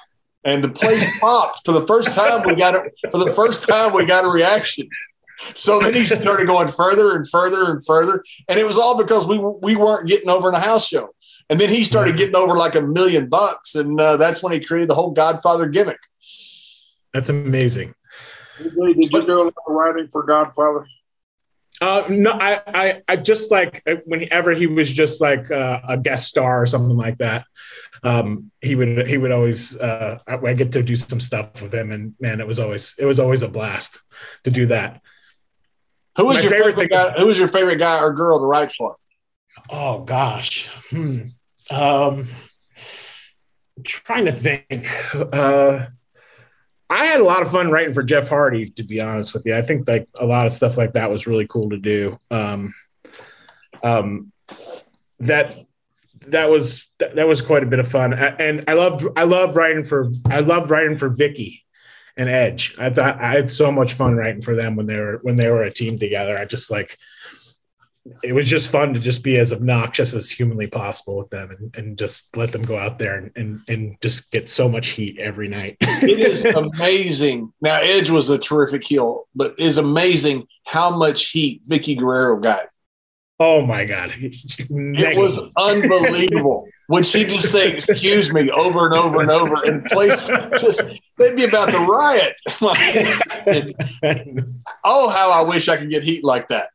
[0.44, 2.46] And the place popped for the first time.
[2.46, 3.92] We got it for the first time.
[3.92, 4.88] We got a reaction.
[5.54, 9.26] So then he started going further and further and further, and it was all because
[9.26, 11.10] we we weren't getting over in a house show.
[11.48, 14.60] And then he started getting over like a million bucks, and uh, that's when he
[14.60, 15.98] created the whole Godfather gimmick.
[17.12, 17.94] That's amazing.
[18.58, 20.86] did you do a lot of writing for Godfather?
[21.80, 26.26] Uh, no, I, I, I just like whenever he was just like uh, a guest
[26.26, 27.44] star or something like that.
[28.02, 29.76] Um, he would, he would always.
[29.76, 32.94] Uh, I, I get to do some stuff with him, and man, it was always,
[32.98, 34.02] it was always a blast
[34.44, 35.02] to do that.
[36.16, 37.10] Who was your favorite favorite, guy?
[37.18, 38.96] Who was your favorite guy or girl to write for?
[39.68, 41.24] Oh gosh, hmm.
[41.70, 42.24] um,
[43.76, 44.88] I'm trying to think.
[45.14, 45.86] Uh,
[46.88, 49.54] I had a lot of fun writing for Jeff Hardy, to be honest with you.
[49.56, 52.16] I think like a lot of stuff like that was really cool to do.
[52.30, 52.72] Um,
[53.82, 54.32] um,
[55.20, 55.56] that
[56.28, 59.84] that was that, was quite a bit of fun, and I loved I loved writing
[59.84, 61.62] for I loved writing for Vickie
[62.16, 62.76] and Edge.
[62.78, 65.50] I thought I had so much fun writing for them when they were when they
[65.50, 66.36] were a team together.
[66.36, 66.96] I just like
[68.22, 71.76] it was just fun to just be as obnoxious as humanly possible with them and,
[71.76, 75.18] and just let them go out there and, and, and just get so much heat
[75.18, 75.76] every night.
[75.80, 76.44] It is
[76.80, 77.52] amazing.
[77.60, 82.38] Now Edge was a terrific heel, but it is amazing how much heat Vickie Guerrero
[82.40, 82.66] got.
[83.40, 84.12] oh my God.
[84.20, 86.68] It was unbelievable.
[86.88, 90.28] When she just say "excuse me" over and over and over, and place
[90.60, 90.80] just,
[91.18, 92.34] they'd be about to riot.
[94.84, 96.70] oh, how I wish I could get heat like that.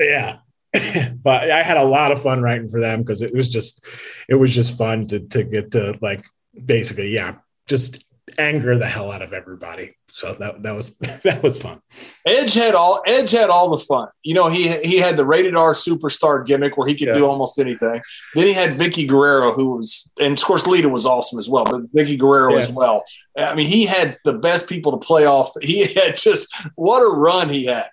[0.00, 0.38] yeah.
[1.22, 3.84] but I had a lot of fun writing for them because it was just
[4.28, 6.24] it was just fun to to get to like
[6.66, 8.04] basically, yeah, just
[8.38, 9.94] anger the hell out of everybody.
[10.08, 11.80] So that that was that was fun.
[12.26, 14.08] Edge had all Edge had all the fun.
[14.22, 17.14] You know, he he had the rated R superstar gimmick where he could Yeah.
[17.14, 18.00] do almost anything.
[18.34, 21.64] Then he had Vickie Guerrero, who was, and of course Lita was awesome as well,
[21.64, 22.60] but Vickie Guerrero Yeah.
[22.60, 23.04] as well.
[23.38, 25.50] I mean, he had the best people to play off.
[25.62, 27.86] He had just what a run he had.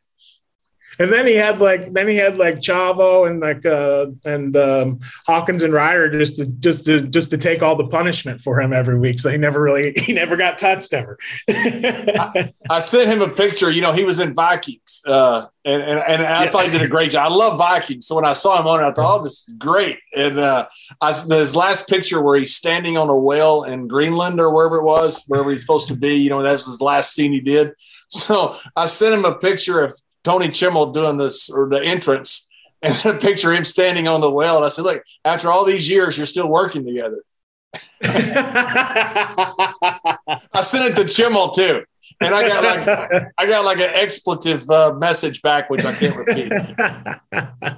[1.00, 5.00] And then he had like then he had like Chavo and like uh and um
[5.26, 8.74] Hawkins and Ryder just to just to just to take all the punishment for him
[8.74, 9.20] every week.
[9.20, 11.18] So he never really he never got touched ever.
[11.50, 13.72] I, I sent him a picture.
[13.72, 16.88] You know, he was in Vikings, uh, and and, and I thought he did a
[16.88, 17.32] great job.
[17.32, 19.56] I love Vikings, so when I saw him on it, I thought, "Oh, this is
[19.58, 20.68] great." And uh,
[21.00, 24.84] I, his last picture where he's standing on a whale in Greenland or wherever it
[24.84, 26.16] was, wherever he's supposed to be.
[26.16, 27.72] You know, that's his last scene he did.
[28.14, 32.47] So I sent him a picture of Tony Chimel doing this or the entrance,
[32.82, 34.55] and a picture him standing on the whale.
[34.57, 37.22] And I said, "Look, after all these years, you're still working together."
[38.03, 39.72] I
[40.61, 41.84] sent it to Chimel too,
[42.19, 42.88] and I got like
[43.38, 46.51] I got like an expletive uh, message back, which I can't repeat.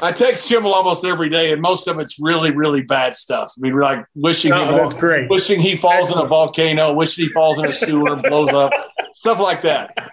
[0.00, 3.52] I text Chimel almost every day, and most of it's really, really bad stuff.
[3.58, 5.28] I mean, like wishing Oh, that's great.
[5.28, 8.70] wishing he falls in a volcano, wishing he falls in a sewer and blows up,
[9.14, 10.12] stuff like that.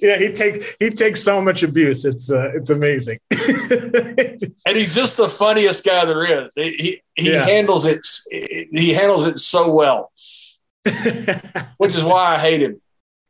[0.00, 2.04] Yeah, he takes he takes so much abuse.
[2.04, 3.18] It's uh, it's amazing.
[4.68, 6.52] And he's just the funniest guy there is.
[6.54, 7.44] He he, he Yeah.
[7.44, 8.04] handles it.
[8.30, 10.10] He handles it so well,
[11.78, 12.80] which is why I hate him.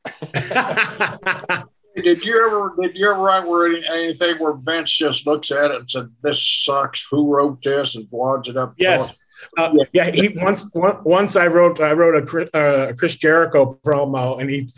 [1.96, 5.70] Did you ever did you ever write where any, anything where Vince just looks at
[5.70, 7.06] it and said, "This sucks.
[7.10, 8.74] Who wrote this?" and wads it up?
[8.76, 9.18] Yes.
[9.56, 14.40] Uh, yeah, he once once I wrote I wrote a Chris, uh, Chris Jericho promo
[14.40, 14.68] and he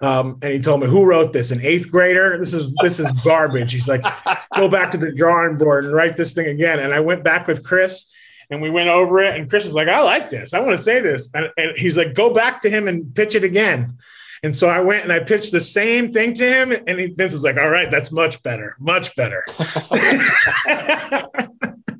[0.00, 1.50] um, and he told me who wrote this?
[1.50, 2.38] An eighth grader?
[2.38, 3.72] This is this is garbage.
[3.72, 4.04] He's like
[4.54, 6.78] go back to the drawing board and write this thing again.
[6.78, 8.12] And I went back with Chris
[8.50, 10.54] and we went over it and Chris is like I like this.
[10.54, 11.30] I want to say this.
[11.34, 13.92] And, and he's like go back to him and pitch it again.
[14.42, 17.32] And so I went and I pitched the same thing to him and he, Vince
[17.32, 19.44] was like all right that's much better much better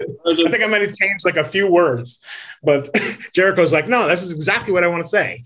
[0.00, 2.24] I think I might have changed like a few words,
[2.62, 2.88] but
[3.34, 5.44] Jericho's like, no, this is exactly what I want to say.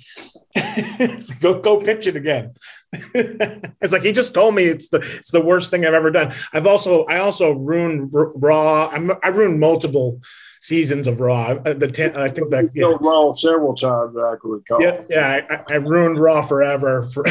[1.20, 2.54] So go go pitch it again.
[2.92, 6.34] it's like he just told me it's the it's the worst thing I've ever done.
[6.52, 8.88] I've also I also ruined R- Raw.
[8.88, 10.20] I'm, I ruined multiple
[10.60, 11.58] seasons of Raw.
[11.64, 12.82] Uh, The ten, I think that yeah.
[12.82, 14.14] Killed Raw several times.
[14.16, 14.82] I can recall.
[14.82, 17.24] Yeah, yeah, I, I ruined Raw forever for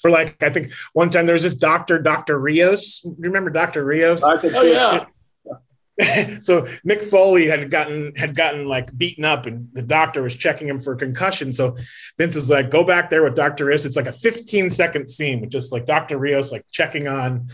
[0.00, 3.00] for like I think one time there was this doctor, Doctor Rios.
[3.04, 4.22] You remember Doctor Rios?
[4.22, 5.06] I could Oh yeah,
[6.40, 10.68] so Mick Foley had gotten had gotten like beaten up, and the doctor was checking
[10.68, 11.52] him for concussion.
[11.52, 11.76] So
[12.18, 15.40] Vince is like, "Go back there with Doctor Rios." It's like a 15 second scene
[15.40, 17.48] with just like Doctor Rios like checking on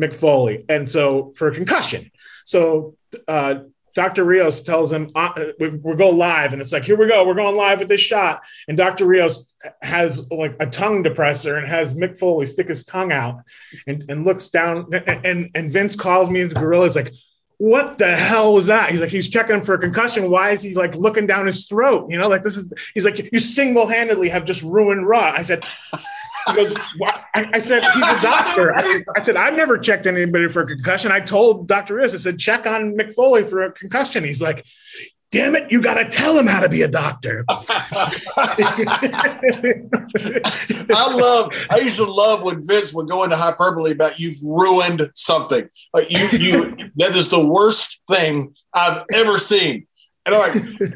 [0.00, 2.10] Mick Foley, and so for concussion.
[2.44, 2.96] So
[3.28, 3.60] uh,
[3.96, 4.24] Dr.
[4.24, 7.34] Rios tells him, uh, we, we go live, and it's like, here we go, we're
[7.34, 8.42] going live with this shot.
[8.68, 9.06] And Dr.
[9.06, 13.40] Rios has like a tongue depressor and has Mick Foley stick his tongue out
[13.86, 14.92] and, and looks down.
[14.92, 16.84] And, and, Vince calls me into Gorilla.
[16.84, 17.10] He's like,
[17.58, 18.90] what the hell was that?
[18.90, 20.30] He's like, he's checking him for a concussion.
[20.30, 22.10] Why is he like looking down his throat?
[22.10, 25.32] You know, like this is, he's like, you single handedly have just ruined Raw.
[25.34, 25.64] I said,
[26.48, 26.74] he goes?
[27.34, 28.74] I, I said, he's a doctor.
[28.74, 31.10] I said, I said, I've never checked anybody for a concussion.
[31.10, 31.94] I told Dr.
[31.94, 34.22] Rios, I said, check on Mick Foley for a concussion.
[34.22, 34.64] He's like,
[35.32, 37.44] damn it, you got to tell him how to be a doctor.
[37.48, 37.62] I
[41.14, 41.52] love.
[41.70, 45.68] I used to love when Vince would go into hyperbole about you've ruined something.
[45.92, 46.90] Like you, you.
[46.96, 49.86] that is the worst thing I've ever seen.
[50.24, 50.54] And I'm like,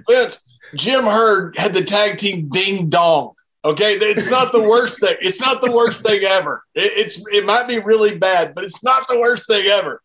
[0.09, 0.43] Vince,
[0.75, 3.35] Jim Herd had the tag team Ding Dong.
[3.63, 5.17] Okay, it's not the worst thing.
[5.21, 6.65] It's not the worst thing ever.
[6.75, 10.01] It, it's it might be really bad, but it's not the worst thing ever.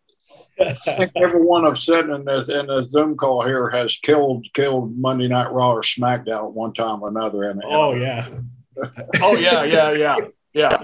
[0.59, 4.97] I think everyone I've said in this in the Zoom call here has killed killed
[4.97, 7.43] Monday Night Raw or SmackDown at one time or another.
[7.43, 8.27] And oh, yeah.
[9.21, 10.17] Oh yeah, yeah, yeah,
[10.53, 10.83] yeah.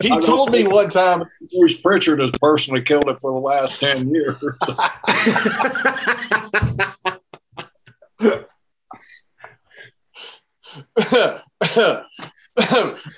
[0.00, 1.24] He told me one time.
[1.56, 4.36] Bruce Pritchard has personally killed it for the last ten years.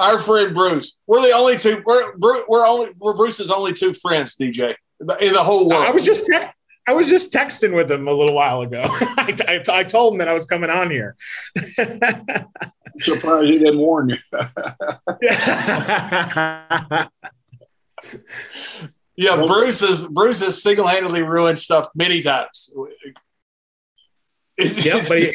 [0.01, 1.01] Our friend Bruce.
[1.07, 1.83] We're the only two.
[1.85, 4.75] We're we're only we're Bruce's only two friends, DJ,
[5.21, 5.85] in the whole world.
[5.85, 6.49] I was just te-
[6.87, 8.83] I was just texting with him a little while ago.
[8.87, 11.17] I, I, I told him that I was coming on here.
[11.79, 12.01] I'm
[13.01, 14.17] surprised he didn't warn you.
[19.17, 22.73] yeah, Bruce has Bruce has single handedly ruined stuff many times.
[24.59, 25.33] yeah, but he,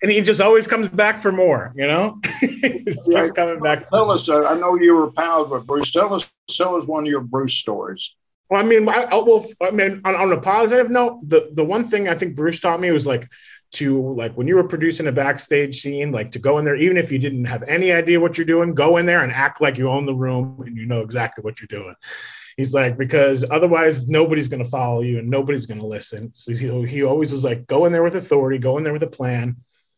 [0.00, 1.72] and he just always comes back for more.
[1.74, 3.90] You know, he just keeps coming back.
[3.90, 4.28] Tell us.
[4.28, 5.90] Uh, I know you were pals with Bruce.
[5.90, 6.30] Tell us.
[6.48, 8.14] Tell us one of your Bruce stories.
[8.50, 11.64] Well, I mean, I, I, well, I mean, on, on a positive note, the the
[11.64, 13.30] one thing I think Bruce taught me was like
[13.72, 16.96] to like when you were producing a backstage scene, like to go in there, even
[16.96, 19.78] if you didn't have any idea what you're doing, go in there and act like
[19.78, 21.94] you own the room and you know exactly what you're doing.
[22.56, 26.32] He's like, because otherwise nobody's going to follow you and nobody's going to listen.
[26.34, 29.02] So he, he always was like, go in there with authority, go in there with
[29.02, 29.56] a plan.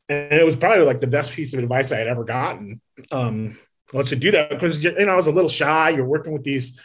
[0.09, 2.81] And it was probably like the best piece of advice I had ever gotten.
[3.11, 3.59] Um,
[3.93, 5.91] lets you do that because you know I was a little shy.
[5.91, 6.81] You're working with these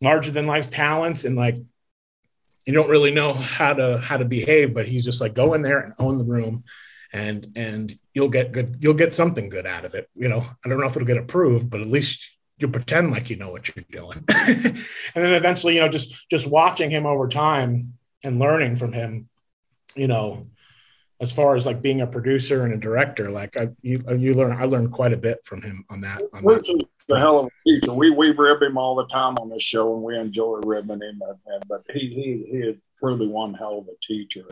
[0.00, 1.56] larger than life talents, and like
[2.64, 4.74] you don't really know how to how to behave.
[4.74, 6.64] But he's just like go in there and own the room,
[7.12, 8.76] and and you'll get good.
[8.80, 10.08] You'll get something good out of it.
[10.14, 13.30] You know, I don't know if it'll get approved, but at least you pretend like
[13.30, 14.24] you know what you're doing.
[14.28, 14.76] and
[15.14, 17.94] then eventually, you know, just just watching him over time
[18.24, 19.28] and learning from him,
[19.94, 20.48] you know,
[21.20, 24.52] as far as like being a producer and a director, like I you, you learn
[24.52, 26.22] I learned quite a bit from him on that.
[26.32, 26.70] On is
[27.10, 27.92] a hell of a teacher.
[27.92, 31.20] We we rib him all the time on this show, and we enjoy ribbing him.
[31.26, 34.42] And, and, but he he he is truly one hell of a teacher.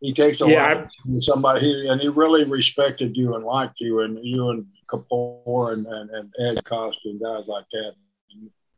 [0.00, 3.80] He takes a Yeah, lot from somebody, he, and he really respected you and liked
[3.80, 7.94] you, and you and Kapoor and, and, and Ed Koskey and guys like that.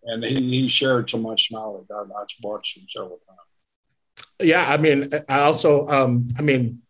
[0.04, 1.86] And he, he shared so much knowledge.
[1.90, 3.40] I, I watched him several times.
[4.40, 6.82] Yeah, I mean, I also, um, I mean,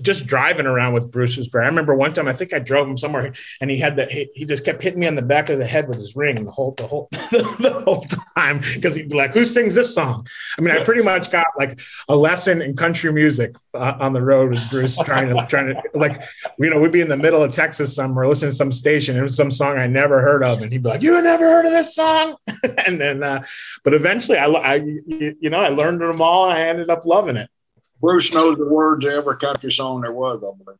[0.00, 1.64] just driving around with Bruce's was great.
[1.64, 4.30] I remember one time I think I drove him somewhere and he had that he,
[4.34, 6.50] he just kept hitting me on the back of the head with his ring the
[6.50, 8.04] whole the whole the whole
[8.36, 10.26] time because he'd be like, "Who sings this song?"
[10.56, 14.22] I mean, I pretty much got like a lesson in country music uh, on the
[14.22, 16.22] road with Bruce trying to trying to like
[16.58, 19.22] you know we'd be in the middle of Texas somewhere listening to some station it
[19.22, 21.72] was some song I never heard of and he'd be like, "You never heard of
[21.72, 22.36] this song?"
[22.86, 23.42] and then uh,
[23.82, 27.36] but eventually I, I you know I learned them all and I ended up loving
[27.36, 27.50] it.
[28.02, 30.78] Bruce knows the words of every country song there was, I believe.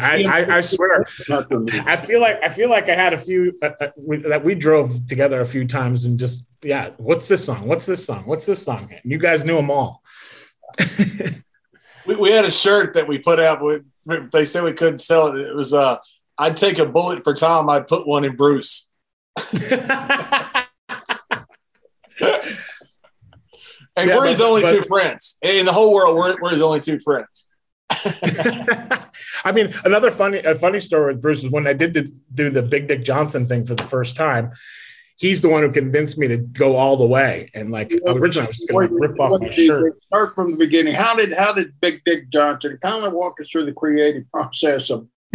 [0.00, 3.70] I, I, I swear, I feel like I feel like I had a few uh,
[3.80, 6.90] uh, we, that we drove together a few times and just yeah.
[6.96, 7.66] What's this song?
[7.68, 8.24] What's this song?
[8.26, 8.88] What's this song?
[8.90, 10.02] And you guys knew them all.
[12.06, 13.62] We, we had a shirt that we put out.
[13.62, 13.84] With,
[14.32, 15.40] they said we couldn't sell it.
[15.40, 15.98] It was uh,
[16.38, 17.68] I'd take a bullet for Tom.
[17.68, 18.88] I'd put one in Bruce.
[23.98, 26.16] And Yeah, we're his only but- two friends in the whole world.
[26.16, 27.48] We're, we're his only two friends.
[27.90, 32.50] I mean, another funny a funny story with Bruce is when I did the, do
[32.50, 34.52] the Big Dick Johnson thing for the first time.
[35.16, 37.50] He's the one who convinced me to go all the way.
[37.54, 40.00] And like originally, I was just going to rip off my shirt.
[40.02, 40.94] Start from the beginning.
[40.94, 44.90] How did how did Big Dick Johnson kind of walk us through the creative process
[44.90, 45.08] of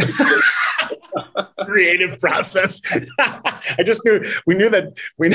[1.64, 2.80] creative process.
[3.18, 5.34] I just knew we knew that we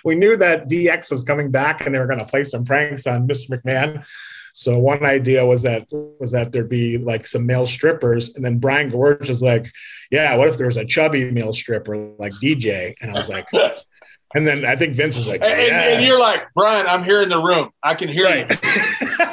[0.04, 3.06] we knew that DX was coming back and they were going to play some pranks
[3.06, 3.50] on Mr.
[3.50, 4.04] McMahon.
[4.52, 5.86] So one idea was that
[6.18, 9.70] was that there'd be like some male strippers, and then Brian Gewirtz was like,
[10.10, 13.46] "Yeah, what if there was a chubby male stripper like DJ?" And I was like,
[14.36, 17.22] and then I think Vince was like, And, "Yes." and you're like, Brian, I'm here
[17.22, 17.70] in the room.
[17.82, 18.58] I can hear Right.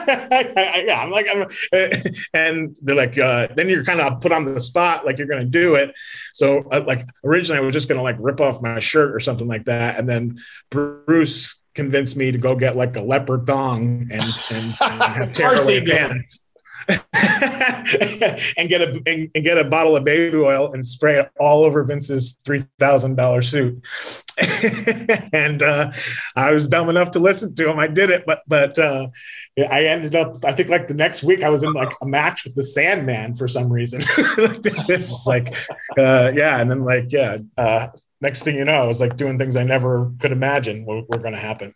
[0.08, 1.46] yeah, I'm like, I'm,
[2.34, 5.44] and they're like, uh, then you're kind of put on the spot, like you're going
[5.44, 5.94] to do it.
[6.34, 9.20] So, uh, like, originally, I was just going to like rip off my shirt or
[9.20, 10.40] something like that, and then
[10.70, 15.86] Bruce convinced me to go get like a leopard thong and and, and have tearaway
[15.86, 16.40] pants.
[16.90, 21.64] and get a and, and get a bottle of baby oil and spray it all
[21.64, 23.86] over Vince's three thousand dollar suit.
[25.34, 25.92] and uh,
[26.36, 27.80] I was dumb enough to listen to him.
[27.80, 29.08] I did it, but but uh,
[29.58, 30.44] I ended up.
[30.44, 33.36] I think like the next week I was in like a match with the Sandman
[33.36, 34.02] for some reason.
[34.18, 35.56] it's like
[35.98, 37.38] uh, yeah, and then like yeah.
[37.58, 37.88] Uh,
[38.22, 41.20] next thing you know, I was like doing things I never could imagine were, were
[41.20, 41.74] going to happen.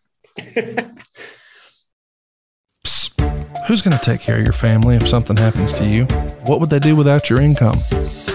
[3.66, 6.06] Who's going to take care of your family if something happens to you?
[6.46, 7.80] What would they do without your income?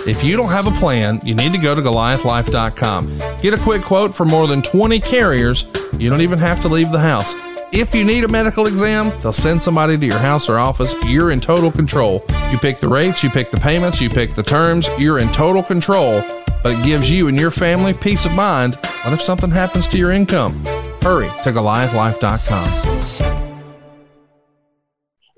[0.06, 3.18] If you don't have a plan, you need to go to goliathlife.com.
[3.38, 5.64] Get a quick quote for more than 20 carriers.
[5.98, 7.34] You don't even have to leave the house.
[7.72, 10.94] If you need a medical exam, they'll send somebody to your house or office.
[11.06, 12.22] You're in total control.
[12.50, 14.88] You pick the rates, you pick the payments, you pick the terms.
[14.98, 16.20] You're in total control,
[16.62, 18.74] but it gives you and your family peace of mind.
[19.04, 20.62] What if something happens to your income?
[21.00, 23.41] Hurry to goliathlife.com.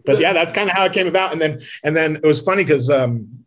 [0.05, 1.32] but yeah, that's kind of how it came about.
[1.32, 3.44] And then and then it was funny because um,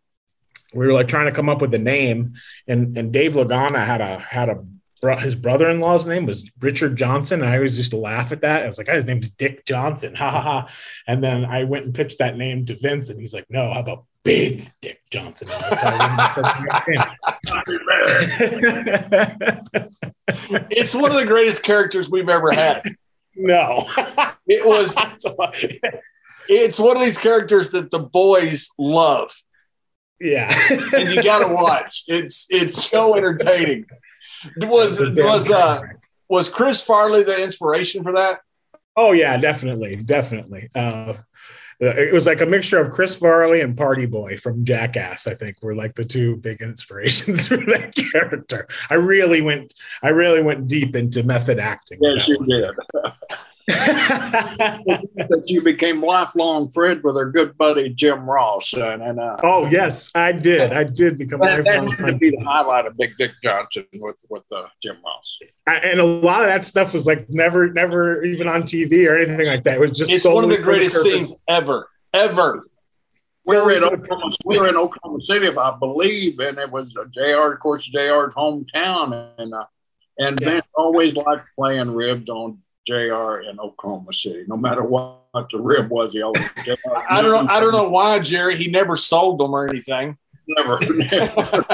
[0.74, 2.34] we were like trying to come up with a name,
[2.66, 4.64] and and Dave Lagana had a had a
[5.20, 7.40] his brother-in-law's name was Richard Johnson.
[7.42, 8.64] And I always used to laugh at that.
[8.64, 10.66] I was like, oh, his name's Dick Johnson, ha ha ha.
[11.06, 13.78] And then I went and pitched that name to Vince, and he's like, no, how
[13.80, 15.48] about Big Dick Johnson?
[15.50, 16.42] And that's how I- that's how
[16.72, 17.00] I came.
[20.70, 22.82] It's one of the greatest characters we've ever had.
[23.36, 23.84] no,
[24.48, 24.94] It was.
[26.48, 29.32] It's one of these characters that the boys love,
[30.20, 30.52] yeah.
[30.92, 32.04] and you got to watch.
[32.06, 33.86] It's it's so entertaining.
[34.56, 35.80] Was That's a damn was uh
[36.28, 38.40] was Chris Farley the inspiration for that?
[38.96, 40.68] Oh yeah, definitely, definitely.
[40.74, 41.14] Uh,
[41.80, 45.28] it was like a mixture of Chris Farley and Party Boy from Jackass.
[45.28, 48.66] I think were like the two big inspirations for that character.
[48.90, 49.72] I really went,
[50.02, 51.98] I really went deep into method acting.
[52.02, 52.48] Yes, you one.
[52.48, 52.64] did.
[55.28, 59.66] that you became lifelong friend with our good buddy Jim Ross, and, and uh, oh
[59.66, 60.72] yes, I did.
[60.72, 62.20] I did become that, that lifelong had to friend.
[62.20, 65.38] be the highlight of Big Dick Johnson with with uh, Jim Ross.
[65.66, 69.16] I- and a lot of that stuff was like never, never even on TV or
[69.18, 69.74] anything like that.
[69.74, 71.12] It was just It's one of the greatest purpose.
[71.28, 72.62] scenes ever, ever.
[73.44, 76.92] We were in Oklahoma, we were in Oklahoma City, if I believe, and it was
[76.92, 77.52] Jr.
[77.52, 79.64] Of course, Jr.'s hometown, and uh,
[80.18, 80.50] and Yeah.
[80.50, 82.58] Vince always liked playing ribbed on
[82.88, 83.40] Jr.
[83.50, 85.20] in Oklahoma City, no matter what
[85.50, 86.14] the rib was.
[86.14, 86.50] He always.
[87.10, 87.52] I don't know.
[87.52, 88.56] I don't know why, Jerry.
[88.56, 90.16] He never sold them or anything.
[90.46, 90.78] Never.
[90.94, 91.64] never.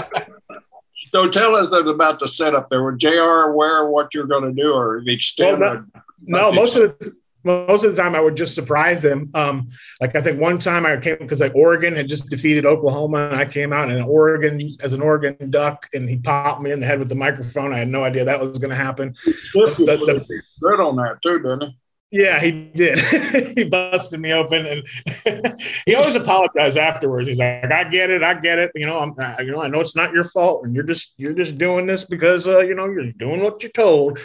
[1.10, 2.82] so tell us about the setup there.
[2.82, 3.50] Was Jr.
[3.52, 5.60] aware of what you're going to do, or each stand?
[5.60, 5.84] Well,
[6.22, 7.12] No, most of the
[7.44, 9.30] most of the time I would just surprise him.
[9.34, 9.68] Um,
[10.00, 13.36] like I think one time I came because like Oregon had just defeated Oklahoma, and
[13.36, 16.86] I came out in Oregon as an Oregon Duck, and he popped me in the
[16.86, 17.72] head with the microphone.
[17.72, 19.14] I had no idea that was going to happen.
[19.24, 21.78] The- the- good on that too, didn't he?
[22.10, 22.98] Yeah, he did.
[23.56, 27.26] he busted me open, and he always apologized afterwards.
[27.26, 28.70] He's like, "I get it, I get it.
[28.76, 31.12] You know, I'm, I, you know, I know it's not your fault, and you're just,
[31.16, 34.20] you're just doing this because, uh, you know, you're doing what you're told."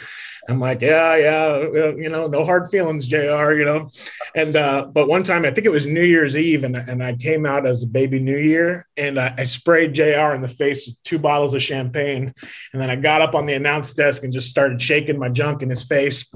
[0.48, 3.54] I'm like, "Yeah, yeah, you know, no hard feelings, Jr.
[3.54, 3.90] You know."
[4.36, 7.16] And uh, but one time, I think it was New Year's Eve, and and I
[7.16, 10.34] came out as a baby New Year, and I, I sprayed Jr.
[10.34, 12.34] in the face with two bottles of champagne,
[12.74, 15.62] and then I got up on the announce desk and just started shaking my junk
[15.62, 16.32] in his face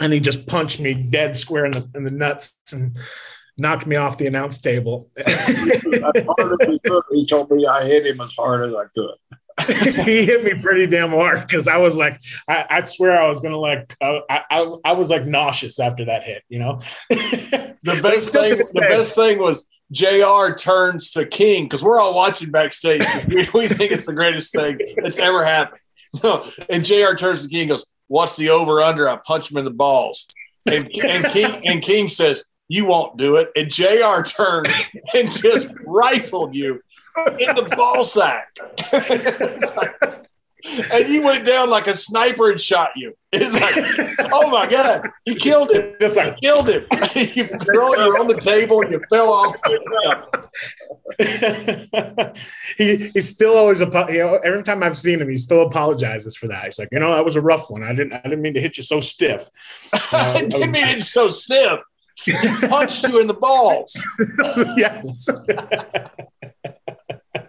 [0.00, 2.96] and he just punched me dead square in the in the nuts and
[3.56, 5.10] knocked me off the announce table.
[5.16, 8.84] As hard as he could, he told me I hit him as hard as I
[8.94, 9.38] could.
[9.68, 13.40] he hit me pretty damn hard because I was like, I, I swear I was
[13.40, 16.78] gonna like, I, I, I was like nauseous after that hit, you know.
[17.08, 18.88] The best thing, the day.
[18.88, 20.54] best thing was Jr.
[20.58, 23.02] turns to King because we're all watching backstage.
[23.28, 25.80] we, we think it's the greatest thing that's ever happened.
[26.22, 27.14] No, and Jr.
[27.16, 30.26] turns to King, and goes, "What's the over under?" I punch him in the balls,
[30.70, 34.22] and and King and King says, "You won't do it." And Jr.
[34.22, 34.68] turned
[35.14, 36.80] and just rifled you
[37.16, 38.56] in the ball sack.
[40.92, 43.14] and you went down like a sniper and shot you.
[43.32, 45.94] It's like, oh my god, you killed him!
[46.00, 46.86] Just You like killed him.
[47.14, 49.54] you throw you're on the table and you fell off.
[52.76, 56.48] He he's still always you know every time I've seen him he still apologizes for
[56.48, 56.64] that.
[56.64, 57.82] He's like, you know, that was a rough one.
[57.82, 59.48] I didn't I didn't mean to hit you so stiff.
[59.92, 61.80] I uh, didn't mean it's so stiff.
[62.24, 62.32] He
[62.68, 64.00] punched you in the balls.
[64.76, 65.28] yes.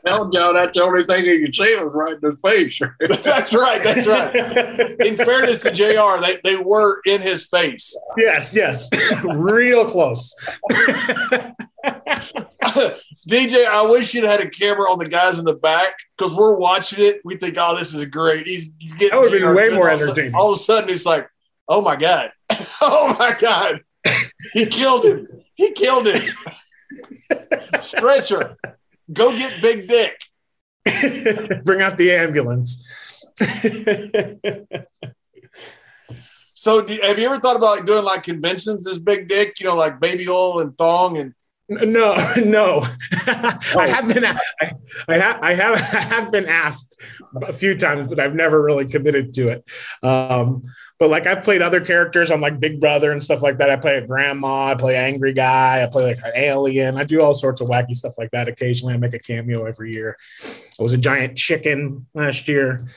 [0.05, 2.79] Hell, Joe, that's the only thing he could see was right in his face.
[3.23, 3.81] That's right.
[3.83, 4.35] That's right.
[5.01, 7.97] In fairness to Jr., they, they were in his face.
[8.17, 8.89] yes, yes.
[9.23, 10.33] Real close.
[13.29, 16.55] DJ, I wish you'd had a camera on the guys in the back because we're
[16.57, 17.21] watching it.
[17.25, 18.45] We think, oh, this is great.
[18.45, 20.35] He's, he's getting That would've been way more all of a sudden- entertaining.
[20.35, 21.27] All of a sudden, he's like,
[21.67, 22.31] oh my God.
[22.81, 23.81] oh my God.
[24.53, 25.27] He killed him.
[25.55, 26.21] He killed him.
[27.81, 28.55] Stretcher.
[29.11, 30.19] Go get Big Dick.
[31.65, 33.25] Bring out the ambulance.
[36.57, 39.59] So, do, have you ever thought about like, doing like conventions as Big Dick?
[39.59, 41.33] You know, like baby oil and thong and
[41.67, 42.83] No, no.
[43.27, 44.39] I have been, I,
[45.07, 47.01] I have, I have, I have been asked
[47.41, 49.65] a few times, but I've never really committed to it.
[50.01, 50.63] Um,
[50.97, 53.69] but like I've played other characters on like Big Brother and stuff like that.
[53.69, 56.97] I play a grandma, I play angry guy, I play like an alien.
[56.97, 58.47] I do all sorts of wacky stuff like that.
[58.47, 60.17] Occasionally, I make a cameo every year.
[60.79, 62.87] I was a giant chicken last year.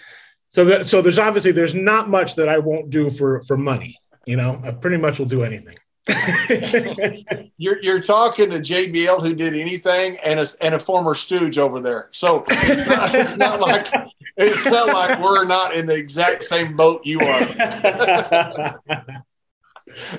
[0.49, 3.99] So that, so there's obviously there's not much that I won't do for for money.
[4.27, 5.77] You know, I pretty much will do anything.
[7.59, 11.81] you're you're talking to JBL who did anything and a, and a former stooge over
[11.81, 12.09] there.
[12.11, 13.89] So it's not, it's not like
[14.37, 17.25] it's not like we're not in the exact same boat you are.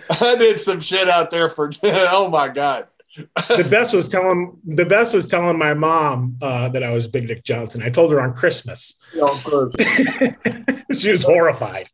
[0.10, 2.88] I did some shit out there for oh my god.
[3.16, 7.28] the best was telling the best was telling my mom uh, that I was Big
[7.28, 7.82] Dick Johnson.
[7.84, 9.00] I told her on Christmas.
[10.92, 11.90] She was horrified.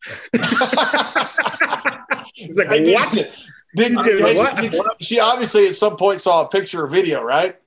[2.35, 3.37] She's like, I "What?"
[3.75, 7.57] Didn't, Did she obviously at some point saw a picture or video, right?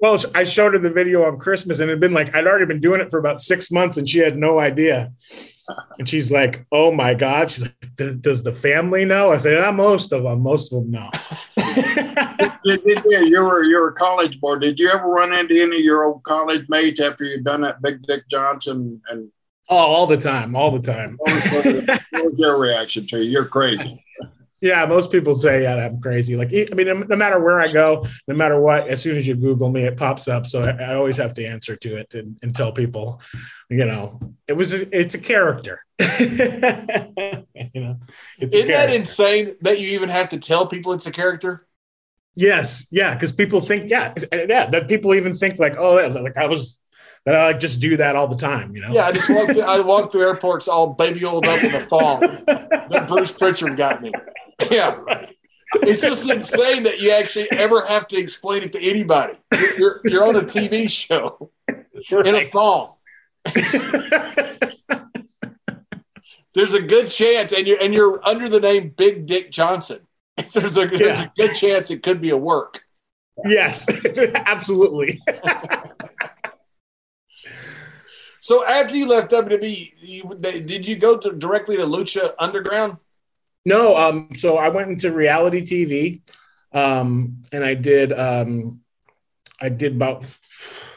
[0.00, 2.66] Well, I showed her the video on Christmas, and it had been like I'd already
[2.66, 5.12] been doing it for about six months, and she had no idea.
[5.98, 9.58] And she's like, "Oh my god!" She's like, "Does, does the family know?" I said,
[9.58, 10.40] "Ah, most of them.
[10.40, 11.10] Most of them know."
[11.56, 14.56] did, did, you, you were you were a college boy.
[14.56, 17.82] Did you ever run into any of your old college mates after you'd done that
[17.82, 19.02] Big Dick Johnson?
[19.08, 19.30] And
[19.68, 21.16] oh, all the time, all the time.
[21.18, 23.30] what was, their, what was their reaction to you?
[23.30, 24.02] You're crazy.
[24.60, 26.34] Yeah, most people say yeah, I'm crazy.
[26.34, 29.36] Like, I mean, no matter where I go, no matter what, as soon as you
[29.36, 30.46] Google me, it pops up.
[30.46, 33.20] So I, I always have to answer to it and, and tell people,
[33.70, 35.84] you know, it was it's a character.
[36.00, 36.06] you
[37.74, 37.98] know,
[38.38, 41.66] it's Isn't that insane that you even have to tell people it's a character?
[42.34, 46.22] Yes, yeah, because people think, yeah, uh, yeah, that people even think like, oh, that
[46.22, 46.80] like I was
[47.26, 48.92] that I like just do that all the time, you know.
[48.92, 49.52] Yeah, I just walked.
[49.52, 52.20] Through, I walked through airports all baby old up in the fall.
[52.20, 54.12] that Bruce Pritchard got me.
[54.70, 54.98] Yeah,
[55.74, 59.38] it's just insane that you actually ever have to explain it to anybody.
[59.52, 62.94] You're you're, you're on a TV show in a thong.
[66.54, 70.00] There's a good chance, and you're and you're under the name Big Dick Johnson.
[70.36, 72.82] There's a there's a good chance it could be a work.
[73.44, 73.86] yes,
[74.34, 75.20] absolutely.
[78.40, 82.96] So after you left WWE, you, did you go to, directly to Lucha Underground?
[83.68, 86.22] No, um, so I went into reality TV,
[86.72, 88.80] um, and I did, um,
[89.60, 90.24] I did about,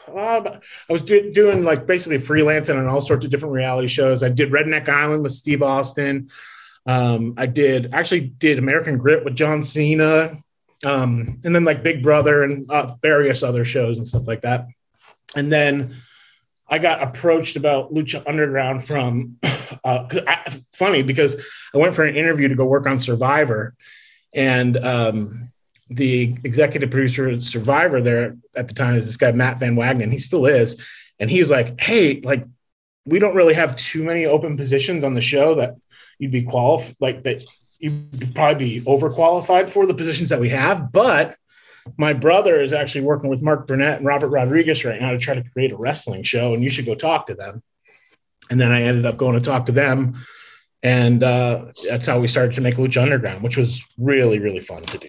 [0.08, 0.58] uh,
[0.88, 4.22] I was do, doing like basically freelancing on all sorts of different reality shows.
[4.22, 6.30] I did Redneck Island with Steve Austin.
[6.86, 10.38] Um, I did actually did American Grit with John Cena,
[10.86, 14.66] um, and then like Big Brother and uh, various other shows and stuff like that.
[15.36, 15.94] And then
[16.72, 21.36] I got approached about Lucha Underground from uh, I, funny because
[21.74, 23.74] I went for an interview to go work on Survivor,
[24.34, 25.52] and um,
[25.90, 30.10] the executive producer of Survivor there at the time is this guy Matt Van Wagenen.
[30.10, 30.82] He still is,
[31.20, 32.46] and he's like, "Hey, like,
[33.04, 35.74] we don't really have too many open positions on the show that
[36.18, 37.44] you'd be qualified, like that
[37.80, 41.36] you'd probably be overqualified for the positions that we have, but."
[41.96, 45.34] My brother is actually working with Mark Burnett and Robert Rodriguez right now to try
[45.34, 47.62] to create a wrestling show, and you should go talk to them.
[48.50, 50.14] And then I ended up going to talk to them,
[50.82, 54.82] and uh, that's how we started to make Lucha Underground, which was really really fun
[54.82, 55.08] to do.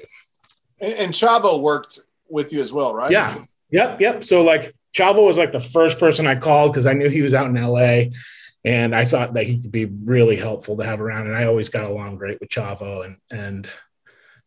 [0.80, 2.00] And, and Chavo worked
[2.30, 3.12] with you as well, right?
[3.12, 4.24] Yeah, yep, yep.
[4.24, 7.34] So like Chavo was like the first person I called because I knew he was
[7.34, 8.12] out in LA,
[8.64, 11.28] and I thought that he could be really helpful to have around.
[11.28, 13.70] And I always got along great with Chavo, and and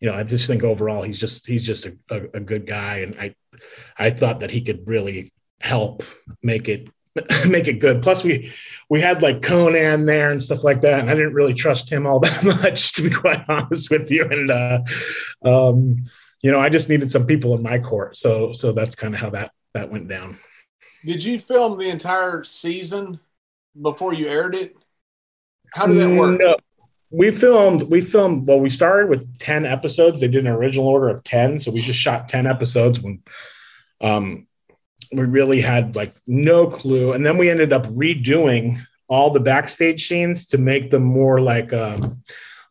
[0.00, 2.98] you know, I just think overall he's just he's just a, a, a good guy,
[2.98, 3.34] and I
[3.98, 6.02] I thought that he could really help
[6.42, 6.88] make it
[7.48, 8.02] make it good.
[8.02, 8.52] Plus, we
[8.88, 12.06] we had like Konnan there and stuff like that, and I didn't really trust him
[12.06, 14.24] all that much, to be quite honest with you.
[14.24, 14.80] And uh,
[15.42, 15.96] um,
[16.42, 19.20] you know, I just needed some people in my court, so so that's kind of
[19.20, 20.36] how that that went down.
[21.04, 23.20] Did you film the entire season
[23.80, 24.76] before you aired it?
[25.72, 26.40] How did that work?
[26.40, 26.56] No,
[27.16, 30.20] we filmed we filmed well we started with 10 episodes.
[30.20, 33.22] They did an original order of 10 so we just shot 10 episodes when
[34.00, 34.46] um
[35.12, 37.12] we really had like no clue.
[37.12, 41.72] And then we ended up redoing all the backstage scenes to make them more like
[41.72, 42.22] um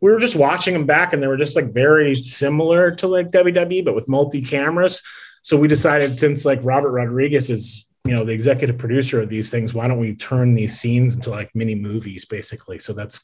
[0.02, 3.32] we were just watching them back and they were just like very similar to like
[3.32, 5.02] WWE but with multi cameras
[5.42, 9.50] so we decided since like Robert Rodriguez is you know the executive producer of these
[9.50, 12.80] things why don't we turn these scenes into like mini movies basically?
[12.80, 13.22] So that's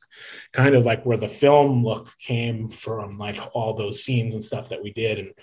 [0.53, 4.69] kind of like where the film look came from like all those scenes and stuff
[4.69, 5.19] that we did.
[5.19, 5.33] And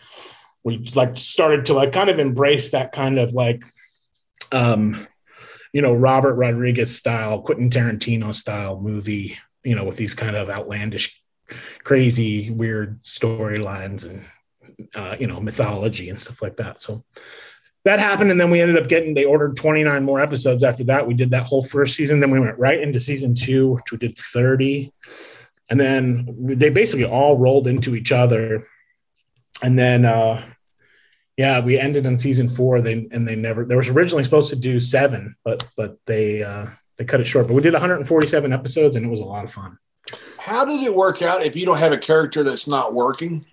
[0.64, 3.62] we like started to like kind of embrace that kind of like
[4.50, 5.06] um
[5.72, 10.48] you know robert rodriguez style quentin tarantino style movie you know with these kind of
[10.48, 11.22] outlandish
[11.84, 14.24] crazy weird storylines and
[14.94, 16.80] uh, you know mythology and stuff like that.
[16.80, 17.04] So
[17.84, 21.06] that happened and then we ended up getting they ordered 29 more episodes after that.
[21.06, 23.98] We did that whole first season then we went right into season two which we
[23.98, 24.92] did 30
[25.70, 28.66] and then they basically all rolled into each other.
[29.62, 30.44] And then uh
[31.36, 34.56] yeah we ended in season four they and they never there was originally supposed to
[34.56, 36.66] do seven but but they uh
[36.98, 37.46] they cut it short.
[37.46, 39.78] But we did 147 episodes and it was a lot of fun.
[40.38, 43.46] How did it work out if you don't have a character that's not working?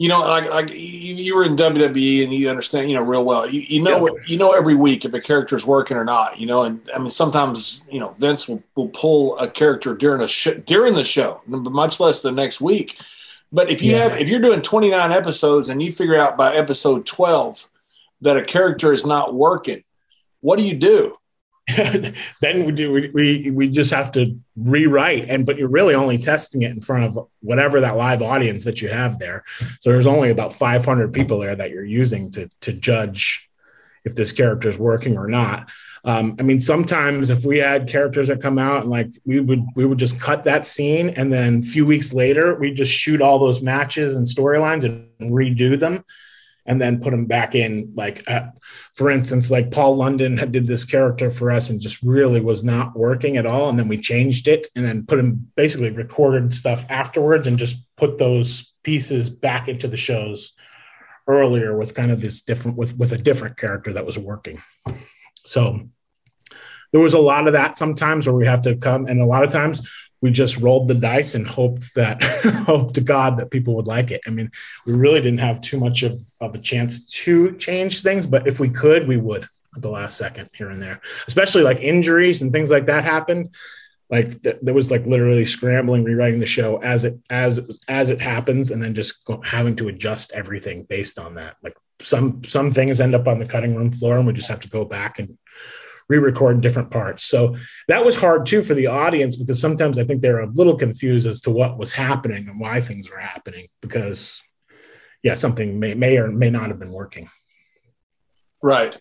[0.00, 3.22] You know, like like you, you were in WWE and you understand, you know, real
[3.22, 3.46] well.
[3.46, 6.40] You, you know, you know every week if a character is working or not.
[6.40, 10.22] You know, and I mean sometimes you know Vince will, will pull a character during
[10.22, 12.98] a sh- during the show, much less the next week.
[13.52, 14.08] But if you Yeah.
[14.08, 17.68] have if you're doing 29 episodes and you figure out by episode 12
[18.22, 19.84] that a character is not working,
[20.40, 21.18] what do you do?
[22.40, 26.62] then we do we, we just have to rewrite and but you're really only testing
[26.62, 29.44] it in front of whatever that live audience that you have there.
[29.80, 33.48] So there's only about 500 people there that you're using to to judge
[34.04, 35.70] if this character is working or not.
[36.02, 39.62] Um, i mean sometimes if we had characters that come out and like we would
[39.76, 43.20] we would just cut that scene and then a few weeks later we just shoot
[43.20, 46.02] all those matches and storylines and redo them
[46.66, 48.46] and then put them back in like uh,
[48.94, 52.62] for instance like paul london had did this character for us and just really was
[52.62, 56.52] not working at all and then we changed it and then put him basically recorded
[56.52, 60.54] stuff afterwards and just put those pieces back into the shows
[61.26, 64.60] earlier with kind of this different with with a different character that was working.
[65.44, 65.88] So
[66.92, 69.44] there was a lot of that sometimes where we have to come and a lot
[69.44, 69.88] of times
[70.22, 72.22] we just rolled the dice and hoped that
[72.66, 74.20] hope to God that people would like it.
[74.26, 74.50] I mean,
[74.86, 78.60] we really didn't have too much of, of a chance to change things, but if
[78.60, 82.52] we could, we would at the last second here and there, especially like injuries and
[82.52, 83.54] things like that happened.
[84.10, 87.84] Like th- there was like literally scrambling, rewriting the show as it as it was,
[87.88, 91.56] as it happens, and then just go, having to adjust everything based on that.
[91.62, 94.60] Like some some things end up on the cutting room floor, and we just have
[94.60, 95.38] to go back and
[96.10, 97.24] re-record different parts.
[97.24, 97.56] So
[97.88, 101.26] that was hard too for the audience because sometimes I think they're a little confused
[101.26, 104.42] as to what was happening and why things were happening because
[105.22, 107.28] yeah, something may may or may not have been working.
[108.62, 108.96] Right.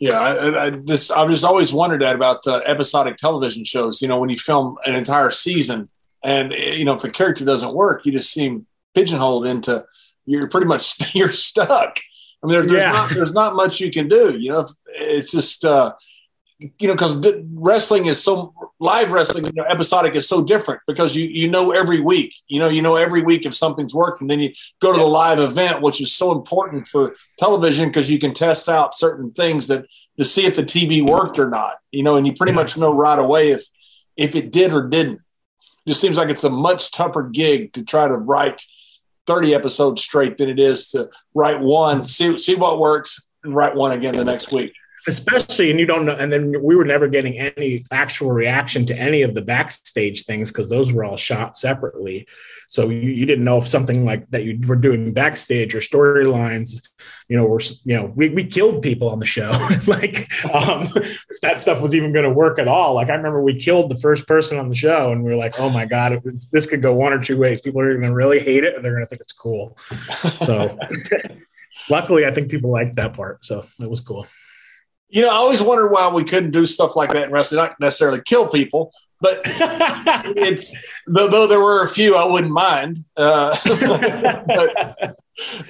[0.00, 4.00] Yeah, I, I just I've just always wondered that about uh, episodic television shows.
[4.02, 5.88] You know, when you film an entire season,
[6.22, 9.84] and you know, if a character doesn't work, you just seem pigeonholed into
[10.24, 11.98] you're pretty much you're stuck.
[12.42, 12.92] I mean, there, there's Yeah.
[12.92, 14.38] not there's not much you can do.
[14.38, 15.92] You know, it's just uh,
[16.58, 21.16] you know because wrestling is so live wrestling you know, episodic is so different because
[21.16, 24.26] you you know every week you know you know every week if something's working.
[24.26, 28.18] Then you go to the live event which is so important for television because you
[28.18, 29.86] can test out certain things that
[30.18, 32.94] to see if the tv worked or not you know and you pretty much know
[32.94, 33.64] right away if
[34.16, 35.20] if it did or didn't.
[35.86, 38.62] It just seems like it's a much tougher gig to try to write
[39.26, 43.74] 30 episodes straight than it is to write one see see what works and write
[43.74, 44.72] one again the next week
[45.06, 48.98] especially and you don't know and then we were never getting any actual reaction to
[48.98, 52.26] any of the backstage things because those were all shot separately.
[52.66, 56.86] So you, you didn't know if something like that you were doing backstage or storylines
[57.28, 59.52] you know were you know we, we killed people on the show.
[59.88, 60.86] Like um,
[61.40, 62.94] that stuff was even going to work at all.
[62.94, 65.54] Like i remember we killed the first person on the show and we were like
[65.58, 67.60] oh my god it's, this could go one or two ways.
[67.60, 69.78] People are going to really hate it and they're going to think it's cool.
[70.38, 70.76] So
[71.90, 74.26] luckily i think people liked that part so it was cool
[75.08, 77.80] You know, I always wonder why we couldn't do stuff like that in wrestling, not
[77.80, 79.42] necessarily kill people, but
[81.06, 82.98] though, though there were a few I wouldn't mind.
[83.16, 83.56] Uh,
[84.46, 85.16] but,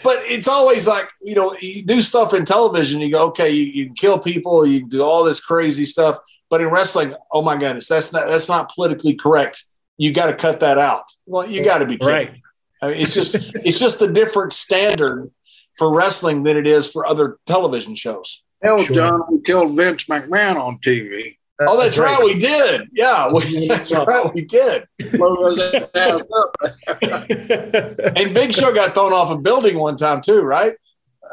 [0.02, 3.64] but it's always like, you know, you do stuff in television, you go, okay, you,
[3.64, 6.18] you can kill people, you can do all this crazy stuff.
[6.50, 9.64] But in wrestling, oh my goodness, that's not that's not politically correct.
[9.98, 11.04] You got to cut that out.
[11.26, 12.14] Well, you got to be kidding.
[12.14, 12.40] right
[12.80, 13.34] I mean, it's just
[13.64, 15.30] it's just a different standard
[15.76, 18.42] for wrestling than it is for other television shows.
[18.62, 18.94] Hell, Sure.
[18.94, 21.36] John, we killed Vince McMahon on TV.
[21.60, 22.22] Oh, that's, right.
[22.22, 22.82] We did.
[22.92, 24.32] Yeah, we, that's right.
[24.32, 24.84] We did.
[25.14, 25.58] Blow his
[25.94, 26.56] ass up.
[28.16, 30.74] And Big Show got thrown off a building one time too, right?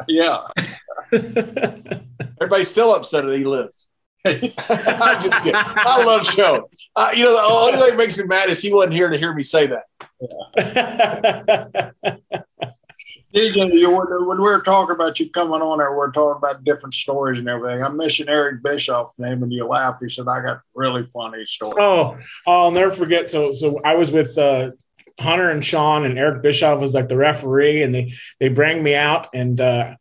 [0.07, 0.47] Yeah.
[1.11, 3.85] Everybody's still upset that he lived.
[4.25, 5.53] I'm just kidding.
[5.55, 6.69] I love Show.
[6.95, 9.17] Uh, you know, the only thing that makes me mad is he wasn't here to
[9.17, 9.83] hear me say that.
[13.35, 16.63] DJ, you when we were talking about you coming on there, we are talking about
[16.63, 17.83] different stories and everything.
[17.83, 20.01] I mentioned Eric Bischoff's name and you laughed.
[20.01, 21.75] He said, I got really funny stories.
[21.77, 22.17] Oh,
[22.47, 23.27] I'll never forget.
[23.27, 24.71] So, so I was with uh,
[25.19, 28.95] Hunter and Sean, and Eric Bischoff was like the referee, and they they bring me
[28.95, 29.95] out, and uh,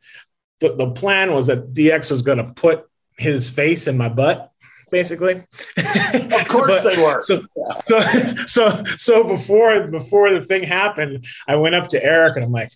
[0.60, 2.84] the the plan was that DX was going to put
[3.18, 4.52] his face in my butt,
[4.92, 5.42] basically.
[5.76, 7.20] Of course they were.
[7.22, 7.42] So,
[7.82, 8.00] so,
[8.46, 12.70] so, so before before the thing happened, I went up to Eric and I'm like,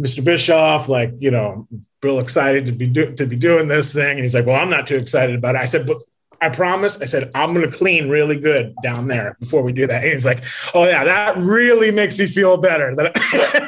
[0.00, 0.24] Mr.
[0.24, 1.68] Bischoff, like, you know,
[2.02, 4.70] real excited to be do- to be doing this thing, and he's like, well, I'm
[4.70, 5.60] not too excited about it.
[5.60, 5.98] I said, but
[6.42, 7.00] I promise.
[7.00, 10.02] I said, I'm going to clean really good down there before we do that.
[10.02, 10.42] And he's like,
[10.74, 12.96] oh, yeah, that really makes me feel better.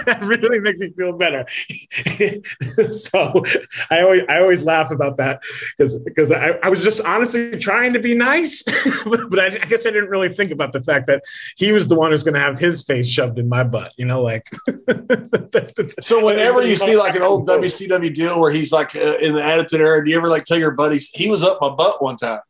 [0.02, 1.46] That, really makes me feel better.
[2.88, 3.44] so
[3.90, 5.40] I always, I always laugh about that
[5.76, 8.62] because, because I, I was just honestly trying to be nice,
[9.04, 11.22] but, but I, I guess I didn't really think about the fact that
[11.56, 14.04] he was the one who's going to have his face shoved in my butt, you
[14.04, 14.48] know, like.
[16.00, 19.42] So whenever you see like an old WCW deal where he's like uh, in the
[19.42, 22.16] Attitude Era, do you ever like tell your buddies he was up my butt one
[22.16, 22.40] time?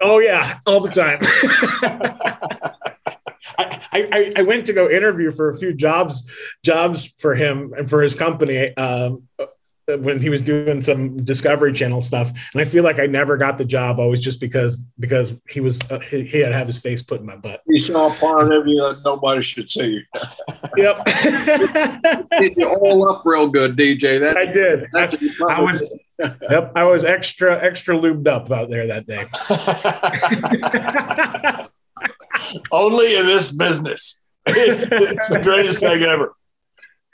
[0.00, 1.18] Oh yeah, all the time.
[3.92, 6.30] I, I, I went to go interview for a few jobs
[6.64, 9.28] jobs for him and for his company um,
[9.98, 13.58] when he was doing some Discovery Channel stuff, and I feel like I never got
[13.58, 16.78] the job always just because because he was uh, he, he had to have his
[16.78, 17.62] face put in my butt.
[17.66, 20.02] He saw a part of you that nobody should see.
[20.76, 21.04] Yep,
[22.38, 24.20] Did you all up real good, DJ?
[24.20, 24.86] That, I did.
[24.92, 25.98] that's I, I was
[26.48, 29.26] yep I was extra extra lubed up out there that day.
[32.72, 34.20] Only in this business.
[34.46, 36.34] it's the greatest thing ever.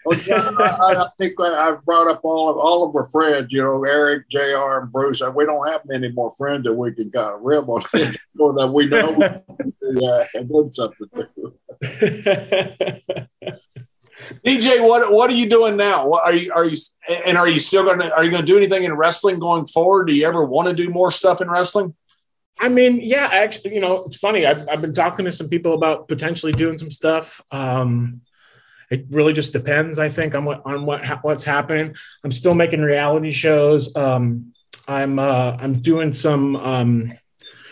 [0.06, 3.52] Well, John, I, I think I- I've brought up all of all of our friends.
[3.52, 5.20] You know, Eric, Jr., and Bruce.
[5.34, 7.82] We don't have many more friends that we can kind of rib on,
[8.38, 9.18] or that we know
[9.82, 11.52] yeah, and did something to.
[14.46, 16.06] DJ, what what are you doing now?
[16.06, 16.76] What are you are you
[17.26, 19.66] and are you still going to are you going to do anything in wrestling going
[19.66, 20.06] forward?
[20.06, 21.94] Do you ever want to do more stuff in wrestling?
[22.58, 24.46] I mean, yeah, actually, you know, it's funny.
[24.46, 27.42] I've, I've been talking to some people about potentially doing some stuff.
[27.52, 28.22] Um,
[28.90, 31.94] it really just depends, I think, on what on what what's happening.
[32.24, 33.94] I'm still making reality shows.
[33.96, 34.52] Um,
[34.86, 37.12] I'm uh, I'm doing some um,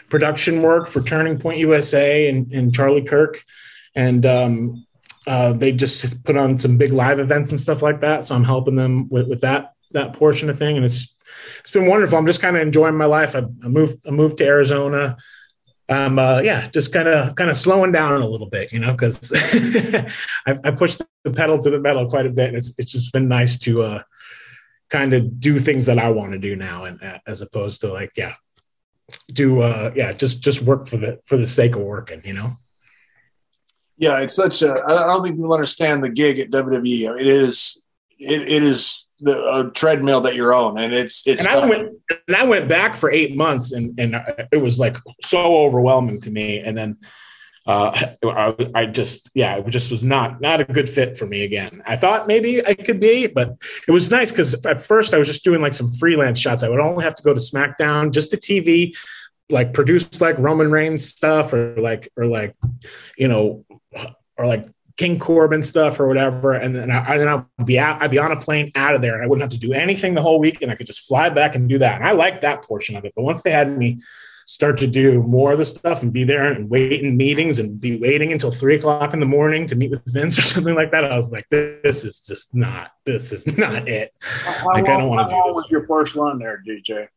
[0.09, 3.43] production work for Turning Point USA and, and Charlie Kirk,
[3.95, 4.86] and um,
[5.27, 8.24] uh, they just put on some big live events and stuff like that.
[8.24, 11.15] So I'm helping them with, with that that portion of thing, and it's
[11.61, 12.19] it's been wonderful.
[12.19, 13.36] I'm just kind of enjoying my life.
[13.36, 15.16] I, I moved I moved to Arizona
[15.89, 18.93] um, uh, yeah, just kind of kind of slowing down a little bit, you know,
[18.93, 19.32] because
[20.47, 22.48] I, I pushed the pedal to the metal quite a bit.
[22.48, 24.02] And it's it's just been nice to uh,
[24.89, 27.93] kind of do things that I want to do now, and uh, as opposed to
[27.93, 28.35] like, yeah,
[29.32, 32.52] do uh, yeah, just just work for the for the sake of working, you know.
[33.97, 34.82] Yeah, it's such a.
[34.86, 37.09] I don't think people understand the gig at WWE.
[37.09, 37.85] I mean, it is
[38.19, 41.47] it, it is the a treadmill that you're on, and it's it's.
[41.47, 41.89] And I went
[42.29, 44.17] and I went back for eight months, and and
[44.53, 46.61] it was like so overwhelming to me.
[46.61, 46.99] And then
[47.67, 51.45] uh, I, I, just yeah, it just was not not a good fit for me
[51.45, 51.83] again.
[51.87, 53.57] I thought maybe I could be, but
[53.89, 56.63] it was nice because at first I was just doing like some freelance shots.
[56.63, 58.95] I would only have to go to SmackDown, just the TV,
[59.51, 62.55] like produce like Roman Reigns stuff or like or like
[63.17, 63.65] you know
[64.37, 68.11] or like King Corbin stuff or whatever, and then I, then I'd be out, I'd
[68.11, 70.23] be on a plane out of there, and I wouldn't have to do anything the
[70.23, 71.97] whole week, and I could just fly back and do that.
[71.97, 73.12] And I liked that portion of it.
[73.16, 73.99] But once they had me
[74.47, 77.81] start to do more of the stuff and be there and wait in meetings and
[77.81, 80.91] be waiting until three o'clock in the morning to meet with Vince or something like
[80.93, 84.12] that, I was like, this is just not, this is not it.
[84.21, 85.57] How like, long, I don't want to do this.
[85.57, 87.09] was your first run there, DJ?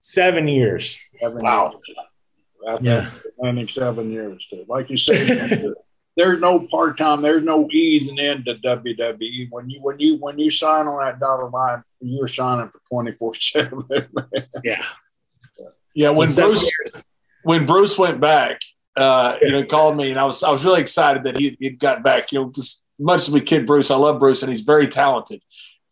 [0.00, 0.98] Seven years.
[1.20, 1.72] Seven wow.
[1.72, 2.80] Years.
[2.80, 3.10] yeah.
[3.68, 4.46] seven years.
[4.46, 4.64] Too.
[4.68, 5.74] Like you said,
[6.16, 7.20] there's no part time.
[7.20, 9.48] There's no easing into WWE.
[9.50, 13.12] When you when you when you sign on that dotted line, you're signing for twenty
[13.12, 13.78] four seven.
[14.64, 14.82] Yeah,
[15.94, 16.10] yeah.
[16.16, 16.70] When Bruce
[17.42, 18.60] when Bruce went back,
[18.96, 21.70] uh, you know, called me, and I was I was really excited that he he
[21.70, 22.32] got back.
[22.32, 25.42] You know, just much as we kid Bruce, I love Bruce, and he's very talented,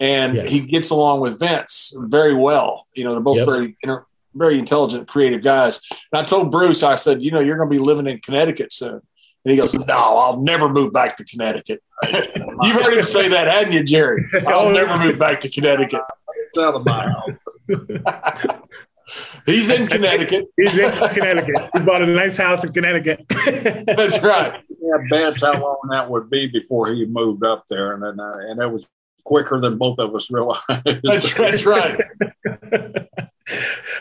[0.01, 0.51] and yes.
[0.51, 2.87] he gets along with Vince very well.
[2.95, 3.47] You know, they're both yep.
[3.47, 5.81] very inter- very intelligent, creative guys.
[6.13, 8.73] And I told Bruce, I said, you know, you're going to be living in Connecticut
[8.73, 9.01] soon.
[9.45, 11.83] And he goes, No, I'll never move back to Connecticut.
[12.13, 14.25] You've heard him say that, hadn't you, Jerry?
[14.47, 16.03] I'll never move back to Connecticut.
[16.37, 18.59] It's out of my house.
[19.47, 20.47] He's in Connecticut.
[20.57, 21.69] He's in Connecticut.
[21.75, 23.25] He bought a nice house in Connecticut.
[23.47, 24.63] That's right.
[24.81, 28.33] Yeah, bets how long that would be before he moved up there, and then uh,
[28.49, 28.89] and it was
[29.25, 30.63] quicker than both of us realized.
[30.85, 32.01] That's, that's right.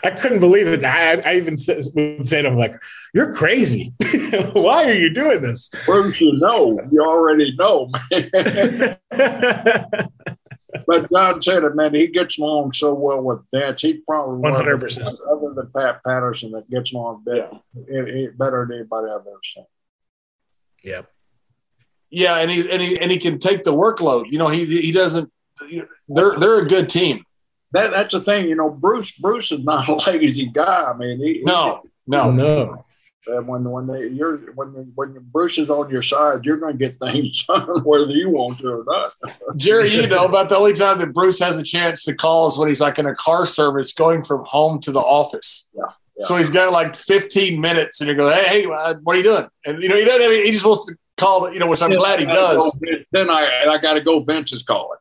[0.02, 0.84] I couldn't believe it.
[0.84, 1.58] I, I even
[1.94, 2.74] would say to him, like,
[3.12, 3.92] you're crazy.
[4.52, 5.70] Why are you doing this?
[5.84, 8.30] Bruce, you know, you already know, man.
[10.86, 13.82] but Don said it, man, he gets along so well with Vince.
[13.82, 15.18] He probably 100%.
[15.30, 18.00] other than Pat Patterson that gets along better, yeah.
[18.00, 19.66] Eh, eh, better than anybody I've ever seen.
[20.84, 21.10] Yep.
[22.10, 24.30] Yeah, and he and he and he can take the workload.
[24.30, 25.32] You know, he he doesn't.
[26.08, 27.24] They're they're a good team
[27.74, 28.70] that that's the thing, you know.
[28.70, 30.84] Bruce Bruce is not a lazy guy.
[30.84, 32.84] I mean, he, no, he, no, no.
[33.26, 36.78] Uh, when when they, you're when when Bruce is on your side, you're going to
[36.78, 39.12] get things done whether you want to or not.
[39.56, 42.56] Jerry, you know about the only time that Bruce has a chance to call is
[42.56, 45.68] when he's like in a car service going from home to the office.
[45.74, 45.84] Yeah.
[46.16, 46.26] yeah.
[46.26, 49.24] So he's got like 15 minutes, and you're going, "Hey, hey, uh, what are you
[49.24, 50.22] doing?" And you know, he doesn't.
[50.22, 52.78] I mean, he just wants to call, you know, which I'm then glad he does.
[52.78, 54.20] Go, then I I got to go.
[54.20, 54.98] Vince is calling.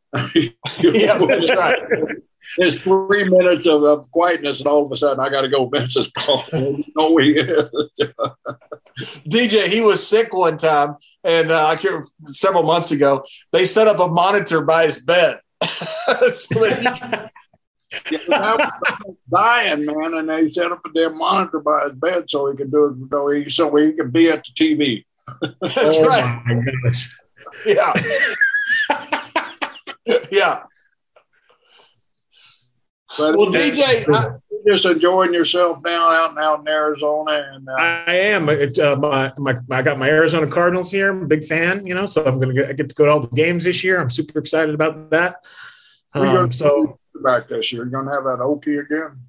[0.81, 1.77] yeah, that's right
[2.57, 5.65] there's three minutes of, of, quietness, and all of a sudden I got to go.
[5.65, 6.43] Vince's call.
[6.95, 7.65] no, he is.
[9.27, 13.23] DJ, he was sick one time, and uh, I can't several months ago.
[13.51, 15.39] They set up a monitor by his bed.
[15.63, 17.29] so yeah,
[19.31, 22.71] dying man, and they set up a damn monitor by his bed so he could
[22.71, 23.09] do it.
[23.09, 25.05] So he, so he could be at the TV.
[25.61, 26.41] That's oh right.
[27.65, 27.93] Yeah.
[30.31, 30.63] yeah.
[33.17, 34.37] But well, DJ, I,
[34.67, 38.49] just enjoying yourself now out and out in Arizona, and uh, I am.
[38.49, 41.11] It, uh, my, my I got my Arizona Cardinals here.
[41.11, 43.11] I'm a big fan, you know, so I'm gonna get, I get to go to
[43.11, 43.99] all the games this year.
[43.99, 45.45] I'm super excited about that.
[46.13, 49.19] Um, so back this year, you're gonna have that Okie again.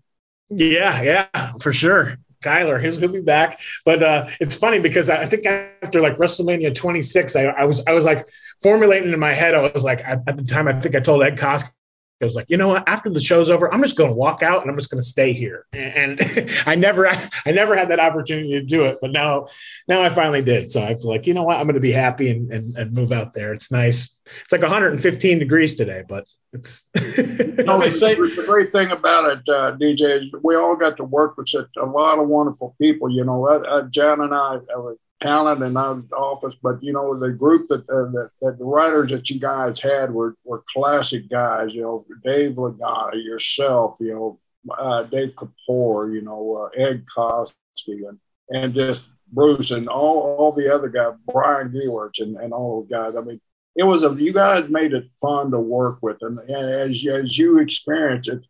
[0.48, 2.16] Yeah, yeah, for sure.
[2.42, 3.58] Kyler, he'll, he'll be back.
[3.86, 7.92] But uh, it's funny because I think after like WrestleMania 26, I, I was I
[7.92, 8.26] was like
[8.62, 9.54] formulating in my head.
[9.54, 11.70] I was like at, at the time I think I told Ed Koskey
[12.22, 12.88] I was like, you know what?
[12.88, 15.06] After the show's over, I'm just going to walk out and I'm just going to
[15.06, 15.66] stay here.
[15.72, 16.20] And,
[16.66, 19.48] I never, I never had that opportunity to do it, but now,
[19.88, 20.70] now I finally did.
[20.70, 21.56] So I was like, you know what?
[21.56, 23.52] I'm going to be happy and, and, and move out there.
[23.52, 24.20] It's nice.
[24.42, 26.88] It's like 115 degrees today, but it's.
[27.64, 31.36] no, say the great thing about it, uh, DJ, is we all got to work
[31.36, 33.10] with such a lot of wonderful people.
[33.10, 34.58] You know, uh, uh, John and I,
[35.24, 39.10] talent in our office, but you know the group that, uh, that, that the writers
[39.10, 41.74] that you guys had were were classic guys.
[41.74, 44.40] You know, Dave Lagana, yourself, you know,
[44.78, 48.18] uh, Dave Kapoor, you know, uh, Ed Koskey, and
[48.50, 52.90] and just Bruce and all all the other guys, Brian Gewirtz and, and all those
[52.90, 53.14] guys.
[53.16, 53.40] I mean,
[53.76, 57.38] it was a you guys made it fun to work with, and, and as as
[57.38, 58.42] you experience it,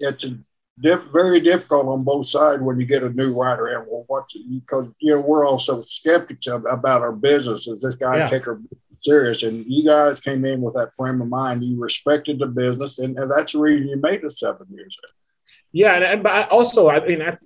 [0.00, 0.38] it's a
[0.80, 3.86] diff, very difficult on both sides when you get a new writer in.
[3.88, 7.66] Well, what's because you know we're also skeptics of, about our business.
[7.66, 8.28] Is this guy yeah.
[8.28, 9.42] take our serious?
[9.42, 11.64] And you guys came in with that frame of mind.
[11.64, 14.98] You respected the business, and, and that's the reason you made the seven years.
[15.72, 17.36] Yeah, and, and but also, I mean, I,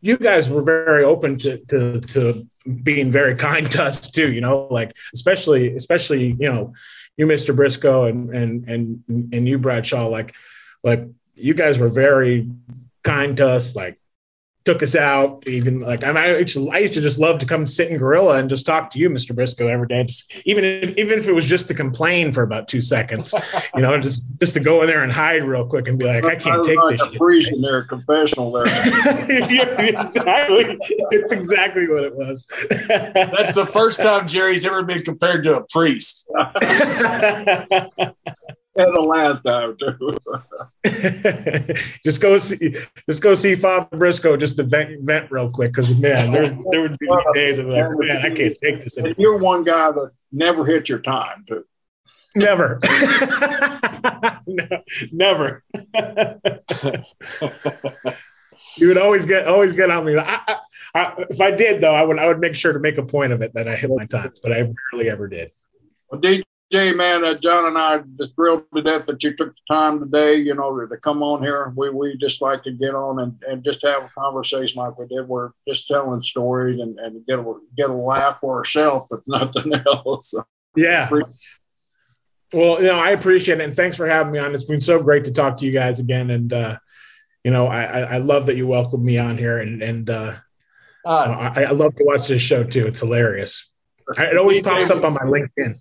[0.00, 2.46] you guys were very open to, to to
[2.82, 4.32] being very kind to us too.
[4.32, 6.72] You know, like especially especially you know
[7.16, 7.54] you, Mr.
[7.54, 10.34] Brisco, and and and and you, Bradshaw, like
[10.82, 11.06] like
[11.40, 12.48] you guys were very
[13.02, 14.00] kind to us, like
[14.64, 15.42] took us out.
[15.46, 17.90] Even like I, mean, I, used to, I used to just love to come sit
[17.90, 19.34] in Gorilla and just talk to you, Mr.
[19.34, 20.04] Brisco, every day.
[20.04, 23.34] Just, even if, even if it was just to complain for about two seconds,
[23.74, 26.24] you know, just just to go in there and hide real quick and be like,
[26.24, 27.14] I can't take like this.
[27.14, 28.66] A priest in there, confessional there.
[28.66, 30.78] yeah, exactly.
[31.10, 32.46] It's exactly what it was.
[32.88, 36.28] That's the first time Jerry's ever been compared to a priest
[38.76, 40.14] and the last time too.
[42.04, 42.74] just go see,
[43.08, 46.82] just go see Father Brisco just to vent, vent real quick because man, there there
[46.82, 48.98] would be days of like, man, I can't take this.
[48.98, 49.14] Anymore.
[49.18, 51.64] You're one guy that never hit your time too.
[52.36, 52.78] Never.
[54.46, 54.82] no,
[55.12, 55.64] never.
[58.76, 60.16] you would always get always get on me.
[60.16, 60.56] I, I,
[60.94, 63.32] I, if I did though, I would I would make sure to make a point
[63.32, 65.50] of it that I hit my times, but I rarely ever did.
[66.08, 69.54] Well, DJ, Jay, man, uh, John and I just thrilled to death that you took
[69.54, 71.72] the time today, you know, to come on here.
[71.74, 75.06] We we just like to get on and, and just have a conversation like we
[75.08, 75.26] did.
[75.26, 79.74] We're just telling stories and, and get a get a laugh for ourselves, if nothing
[79.86, 80.32] else.
[80.76, 81.10] Yeah.
[82.52, 84.54] Well, you know, I appreciate it, and thanks for having me on.
[84.54, 86.78] It's been so great to talk to you guys again, and uh,
[87.42, 90.34] you know, I, I love that you welcomed me on here, and and uh,
[91.04, 92.86] uh, I, I love to watch this show too.
[92.86, 93.72] It's hilarious.
[94.18, 95.76] It always pops up on my LinkedIn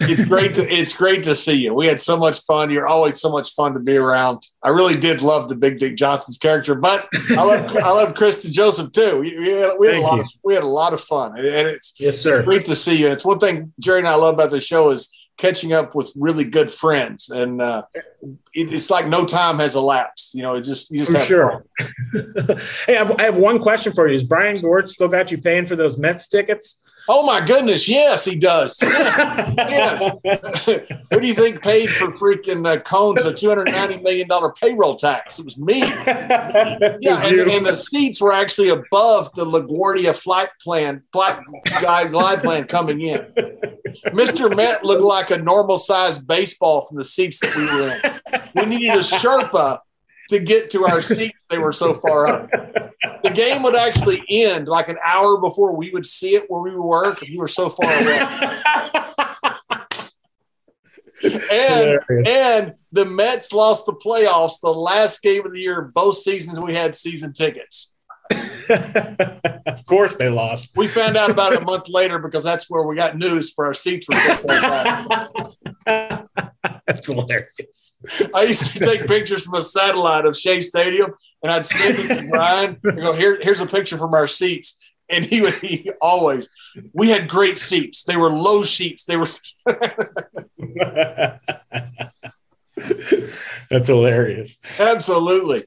[0.00, 0.54] it's great.
[0.54, 1.74] To, it's great to see you.
[1.74, 2.70] We had so much fun.
[2.70, 4.42] You're always so much fun to be around.
[4.62, 8.46] I really did love the Big Dick Johnson's character, but I love I love Chris
[8.46, 9.18] DeJoseph too.
[9.18, 10.22] We, we had, we had a lot you.
[10.22, 12.42] of we had a lot of fun, and it's yes, sir.
[12.42, 13.08] Great to see you.
[13.08, 16.44] It's one thing Jerry and I love about the show is catching up with really
[16.44, 17.82] good friends, and uh,
[18.52, 20.34] it, it's like no time has elapsed.
[20.34, 21.64] You know, it just you just for sure.
[22.86, 24.14] hey, I have, I have one question for you.
[24.14, 26.86] Is Brian Gewirtz still got you paying for those Mets tickets?
[27.12, 28.80] Oh my goodness, yes, he does.
[28.90, 30.18] Yeah.
[30.24, 30.38] yeah.
[31.10, 34.52] Who do you think paid for freaking uh, Cohen's a two hundred ninety million dollar
[34.52, 35.38] payroll tax?
[35.38, 35.80] It was me.
[35.80, 36.78] yeah,
[37.26, 41.38] and, and, the seats were actually above the LaGuardia flight plan, flight
[41.82, 43.26] guide glide plan coming in.
[44.12, 48.40] Mister Met looked like a normal sized baseball from the seats that we were in.
[48.54, 49.80] We needed a Sherpa
[50.30, 51.44] to get to our seats.
[51.50, 52.50] They were so far up.
[53.22, 56.76] The game would actually end like an hour before we would see it where we
[56.76, 58.18] were because we were so far away.
[61.52, 65.82] and and the Mets lost the playoffs the last game of the year.
[65.82, 67.89] Both seasons we had season tickets.
[69.66, 70.76] of course they lost.
[70.76, 73.66] We found out about it a month later because that's where we got news for
[73.66, 74.46] our seats were so
[76.86, 77.98] That's hilarious.
[78.34, 81.12] I used to take pictures from a satellite of Shea Stadium
[81.42, 84.78] and I'd send it to Brian and go, Here, here's a picture from our seats.
[85.08, 86.48] And he would he always,
[86.92, 88.04] we had great seats.
[88.04, 89.04] They were low seats.
[89.04, 89.26] They were.
[93.68, 94.80] That's hilarious.
[94.80, 95.66] Absolutely.